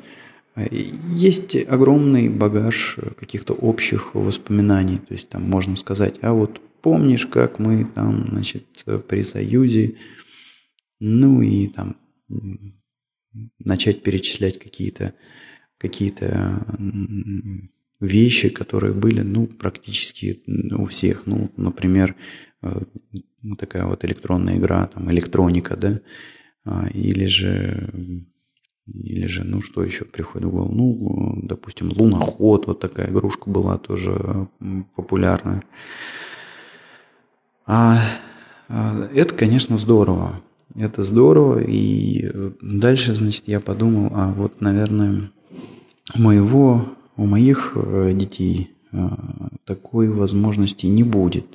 э, 0.54 0.66
есть 1.12 1.56
огромный 1.56 2.28
багаж 2.28 2.98
каких-то 3.18 3.54
общих 3.54 4.14
воспоминаний. 4.14 4.98
То 4.98 5.14
есть 5.14 5.28
там 5.28 5.42
можно 5.42 5.76
сказать, 5.76 6.16
а 6.22 6.32
вот 6.32 6.60
помнишь, 6.82 7.26
как 7.26 7.58
мы 7.58 7.84
там, 7.84 8.28
значит, 8.30 8.84
при 9.08 9.22
Союзе, 9.22 9.96
ну 11.00 11.42
и 11.42 11.68
там 11.68 11.96
начать 13.58 14.02
перечислять 14.02 14.58
какие-то 14.58 15.14
какие-то 15.78 16.66
вещи, 18.00 18.48
которые 18.48 18.94
были, 18.94 19.22
ну, 19.22 19.46
практически 19.46 20.42
у 20.72 20.86
всех. 20.86 21.26
Ну, 21.26 21.50
например, 21.56 22.16
э, 22.62 22.80
такая 23.58 23.86
вот 23.86 24.04
электронная 24.04 24.56
игра, 24.58 24.86
там, 24.86 25.10
электроника, 25.10 25.76
да, 25.76 26.00
а, 26.64 26.88
или 26.88 27.26
же, 27.26 28.24
или 28.86 29.26
же, 29.26 29.44
ну, 29.44 29.60
что 29.60 29.82
еще 29.82 30.04
приходит 30.04 30.48
в 30.48 30.50
голову, 30.50 30.74
ну, 30.74 31.40
допустим, 31.42 31.90
луноход, 31.94 32.66
вот 32.66 32.80
такая 32.80 33.10
игрушка 33.10 33.50
была 33.50 33.78
тоже 33.78 34.48
популярная. 34.94 35.62
А, 37.66 38.00
а 38.68 39.08
это, 39.14 39.34
конечно, 39.34 39.76
здорово. 39.76 40.42
Это 40.74 41.02
здорово, 41.02 41.60
и 41.60 42.30
дальше, 42.60 43.14
значит, 43.14 43.44
я 43.46 43.60
подумал, 43.60 44.10
а 44.14 44.32
вот, 44.32 44.60
наверное, 44.60 45.30
у 46.14 46.20
моего, 46.20 46.88
у 47.16 47.26
моих 47.26 47.72
э, 47.74 48.12
детей 48.14 48.70
а, 48.92 49.50
такой 49.64 50.08
возможности 50.08 50.86
не 50.86 51.04
будет. 51.04 51.46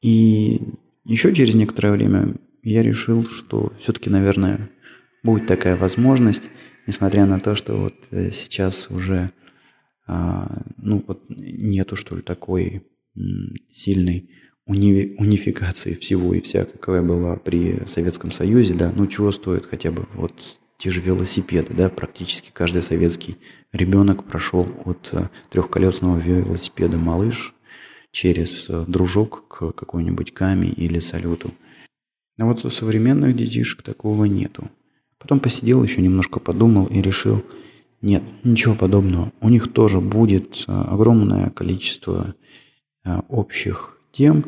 И 0.00 0.60
еще 1.04 1.34
через 1.34 1.54
некоторое 1.54 1.92
время 1.92 2.36
я 2.62 2.82
решил, 2.82 3.24
что 3.24 3.72
все-таки, 3.78 4.10
наверное, 4.10 4.70
будет 5.22 5.46
такая 5.46 5.76
возможность, 5.76 6.50
несмотря 6.86 7.26
на 7.26 7.40
то, 7.40 7.54
что 7.54 7.74
вот 7.74 7.94
э, 8.10 8.30
сейчас 8.30 8.90
уже 8.90 9.32
а, 10.06 10.64
ну 10.76 11.02
вот 11.06 11.24
нету 11.28 11.96
что 11.96 12.16
ли 12.16 12.22
такой 12.22 12.86
сильной 13.70 14.30
уни 14.66 15.14
унификации 15.18 15.94
всего 15.94 16.34
и 16.34 16.40
вся, 16.40 16.64
какая 16.64 17.02
была 17.02 17.36
при 17.36 17.84
Советском 17.86 18.30
Союзе, 18.30 18.74
да, 18.74 18.92
ну 18.94 19.06
чего 19.06 19.30
стоит 19.32 19.66
хотя 19.66 19.90
бы 19.90 20.06
вот 20.14 20.58
те 20.78 20.90
же 20.90 21.00
велосипеды, 21.00 21.74
да, 21.74 21.88
практически 21.88 22.50
каждый 22.52 22.82
советский 22.82 23.36
ребенок 23.72 24.24
прошел 24.24 24.66
от 24.84 25.08
э, 25.12 25.28
трехколесного 25.50 26.18
велосипеда 26.18 26.98
«Малыш» 26.98 27.54
через 28.10 28.68
э, 28.68 28.84
дружок 28.86 29.46
к 29.48 29.72
какой-нибудь 29.72 30.34
каме 30.34 30.68
или 30.68 30.98
салюту. 30.98 31.52
А 32.38 32.44
вот 32.44 32.64
у 32.64 32.70
современных 32.70 33.36
детишек 33.36 33.82
такого 33.82 34.24
нету. 34.24 34.70
Потом 35.18 35.40
посидел, 35.40 35.82
еще 35.82 36.02
немножко 36.02 36.40
подумал 36.40 36.86
и 36.86 37.00
решил, 37.00 37.42
нет, 38.02 38.22
ничего 38.42 38.74
подобного. 38.74 39.32
У 39.40 39.48
них 39.48 39.72
тоже 39.72 40.00
будет 40.00 40.64
э, 40.66 40.72
огромное 40.72 41.50
количество 41.50 42.34
общих 43.28 43.93
тем. 44.14 44.44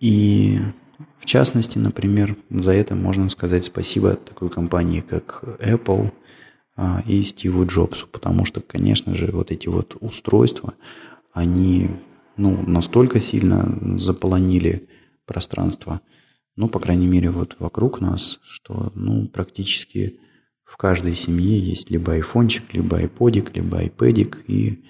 И 0.00 0.58
в 1.18 1.26
частности, 1.26 1.78
например, 1.78 2.36
за 2.50 2.72
это 2.72 2.96
можно 2.96 3.28
сказать 3.28 3.64
спасибо 3.64 4.16
такой 4.16 4.48
компании, 4.48 5.00
как 5.00 5.44
Apple 5.60 6.12
и 7.06 7.22
Стиву 7.22 7.66
Джобсу, 7.66 8.08
потому 8.08 8.44
что, 8.44 8.60
конечно 8.60 9.14
же, 9.14 9.30
вот 9.30 9.52
эти 9.52 9.68
вот 9.68 9.96
устройства, 10.00 10.74
они 11.32 11.90
ну, 12.36 12.60
настолько 12.66 13.20
сильно 13.20 13.78
заполонили 13.96 14.88
пространство, 15.24 16.00
ну, 16.56 16.68
по 16.68 16.80
крайней 16.80 17.06
мере, 17.06 17.30
вот 17.30 17.56
вокруг 17.58 18.00
нас, 18.00 18.40
что, 18.42 18.92
ну, 18.94 19.28
практически 19.28 20.18
в 20.64 20.76
каждой 20.76 21.14
семье 21.14 21.58
есть 21.58 21.90
либо 21.90 22.12
айфончик, 22.12 22.72
либо 22.72 22.98
айподик, 22.98 23.54
либо 23.56 23.78
айпэдик, 23.78 24.44
и 24.48 24.84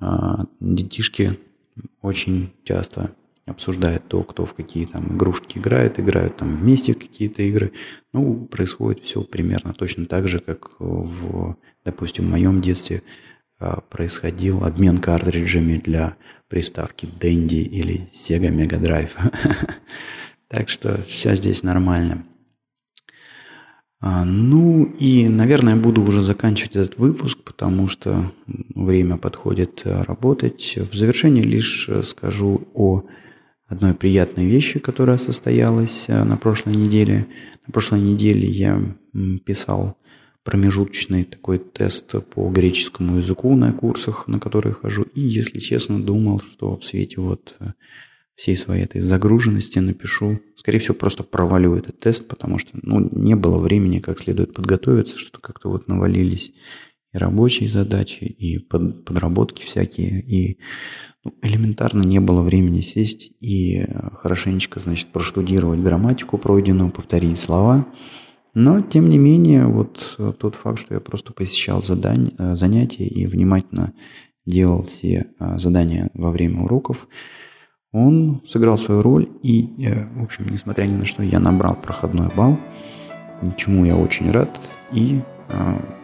а, 0.00 0.46
детишки 0.60 1.38
очень 2.00 2.52
часто 2.64 3.14
обсуждают 3.46 4.08
то, 4.08 4.22
кто 4.22 4.46
в 4.46 4.54
какие 4.54 4.86
там 4.86 5.16
игрушки 5.16 5.58
играет, 5.58 5.98
играют 5.98 6.36
там 6.36 6.56
вместе 6.56 6.94
в 6.94 6.98
какие-то 6.98 7.42
игры. 7.42 7.72
Ну, 8.12 8.46
происходит 8.46 9.04
все 9.04 9.22
примерно 9.22 9.74
точно 9.74 10.06
так 10.06 10.28
же, 10.28 10.38
как 10.38 10.72
в, 10.78 11.56
допустим, 11.84 12.26
в 12.26 12.30
моем 12.30 12.60
детстве 12.60 13.02
а, 13.58 13.80
происходил 13.80 14.64
обмен 14.64 14.98
картриджами 14.98 15.78
для 15.78 16.16
приставки 16.48 17.06
Dendy 17.06 17.62
или 17.62 18.08
Sega 18.12 18.50
Mega 18.50 18.80
Drive. 18.80 19.10
Так 20.48 20.68
что 20.68 21.02
все 21.08 21.34
здесь 21.34 21.62
нормально. 21.62 22.26
А, 24.00 24.22
ну 24.26 24.84
и, 24.84 25.26
наверное, 25.26 25.76
буду 25.76 26.02
уже 26.02 26.20
заканчивать 26.20 26.76
этот 26.76 26.98
выпуск, 26.98 27.38
потому 27.42 27.88
что 27.88 28.32
время 28.46 29.16
подходит 29.16 29.80
а, 29.86 30.04
работать. 30.04 30.76
В 30.76 30.94
завершение 30.94 31.42
лишь 31.42 31.88
скажу 32.02 32.68
о 32.74 33.04
одной 33.72 33.94
приятной 33.94 34.46
вещи, 34.46 34.78
которая 34.78 35.18
состоялась 35.18 36.06
на 36.08 36.36
прошлой 36.36 36.74
неделе. 36.74 37.26
На 37.66 37.72
прошлой 37.72 38.00
неделе 38.00 38.46
я 38.46 38.80
писал 39.44 39.96
промежуточный 40.44 41.24
такой 41.24 41.58
тест 41.58 42.14
по 42.34 42.48
греческому 42.50 43.18
языку 43.18 43.54
на 43.54 43.72
курсах, 43.72 44.26
на 44.26 44.40
которые 44.40 44.72
хожу. 44.72 45.02
И, 45.14 45.20
если 45.20 45.58
честно, 45.58 46.02
думал, 46.02 46.40
что 46.40 46.76
в 46.76 46.84
свете 46.84 47.20
вот 47.20 47.54
э, 47.60 47.72
всей 48.34 48.56
своей 48.56 48.84
этой 48.84 49.00
загруженности 49.00 49.78
напишу. 49.78 50.40
Скорее 50.56 50.78
всего, 50.80 50.94
просто 50.94 51.22
провалю 51.22 51.74
этот 51.76 52.00
тест, 52.00 52.26
потому 52.26 52.58
что 52.58 52.70
ну, 52.82 53.08
не 53.12 53.36
было 53.36 53.58
времени 53.58 54.00
как 54.00 54.18
следует 54.18 54.54
подготовиться, 54.54 55.18
что 55.18 55.38
как-то 55.40 55.68
вот 55.68 55.86
навалились 55.86 56.52
и 57.12 57.18
рабочие 57.18 57.68
задачи, 57.68 58.24
и 58.24 58.58
под, 58.58 59.04
подработки 59.04 59.62
всякие, 59.62 60.20
и 60.20 60.58
ну, 61.24 61.34
элементарно 61.42 62.02
не 62.02 62.20
было 62.20 62.42
времени 62.42 62.80
сесть 62.80 63.32
и 63.40 63.84
хорошенечко, 64.14 64.80
значит, 64.80 65.08
проштудировать 65.08 65.80
грамматику 65.80 66.38
пройденную, 66.38 66.90
повторить 66.90 67.38
слова. 67.38 67.86
Но, 68.54 68.80
тем 68.80 69.08
не 69.08 69.18
менее, 69.18 69.66
вот 69.66 70.18
тот 70.38 70.54
факт, 70.56 70.78
что 70.78 70.94
я 70.94 71.00
просто 71.00 71.32
посещал 71.32 71.82
задань, 71.82 72.32
э, 72.38 72.54
занятия 72.54 73.06
и 73.06 73.26
внимательно 73.26 73.94
делал 74.44 74.82
все 74.82 75.26
э, 75.38 75.58
задания 75.58 76.10
во 76.14 76.30
время 76.30 76.62
уроков, 76.62 77.08
он 77.92 78.42
сыграл 78.46 78.78
свою 78.78 79.02
роль, 79.02 79.28
и, 79.42 79.84
э, 79.84 80.06
в 80.14 80.22
общем, 80.22 80.46
несмотря 80.50 80.84
ни 80.84 80.94
на 80.94 81.06
что, 81.06 81.22
я 81.22 81.38
набрал 81.40 81.76
проходной 81.76 82.28
балл, 82.34 82.58
чему 83.56 83.84
я 83.84 83.96
очень 83.96 84.30
рад, 84.30 84.58
и 84.92 85.20
э, 85.20 85.31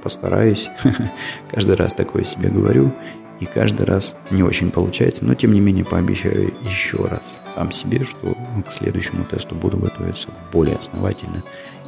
постараюсь, 0.02 0.70
каждый 1.50 1.76
раз 1.76 1.94
такое 1.94 2.24
себе 2.24 2.48
говорю, 2.50 2.92
и 3.40 3.46
каждый 3.46 3.86
раз 3.86 4.16
не 4.30 4.42
очень 4.42 4.70
получается, 4.70 5.24
но 5.24 5.34
тем 5.34 5.52
не 5.52 5.60
менее 5.60 5.84
пообещаю 5.84 6.52
еще 6.62 7.06
раз 7.06 7.40
сам 7.54 7.70
себе, 7.70 8.04
что 8.04 8.36
к 8.66 8.72
следующему 8.72 9.24
тесту 9.24 9.54
буду 9.54 9.78
готовиться 9.78 10.28
более 10.52 10.76
основательно 10.76 11.42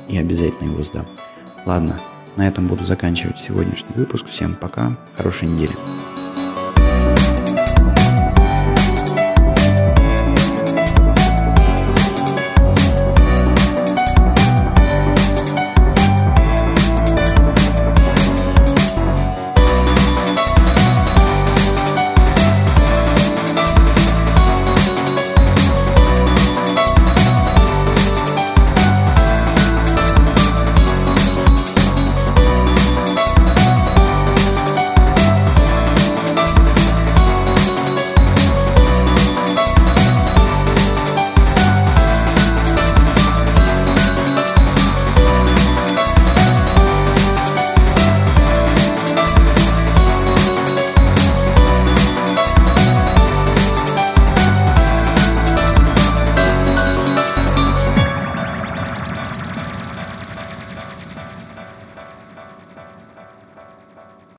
и 0.09 0.17
обязательно 0.17 0.71
его 0.71 0.85
сдам. 0.85 1.07
Ладно, 1.67 2.01
на 2.37 2.47
этом 2.47 2.67
буду 2.67 2.85
заканчивать 2.85 3.39
сегодняшний 3.39 3.95
выпуск. 3.95 4.27
Всем 4.27 4.55
пока, 4.55 4.97
хорошей 5.17 5.49
недели. 5.49 5.75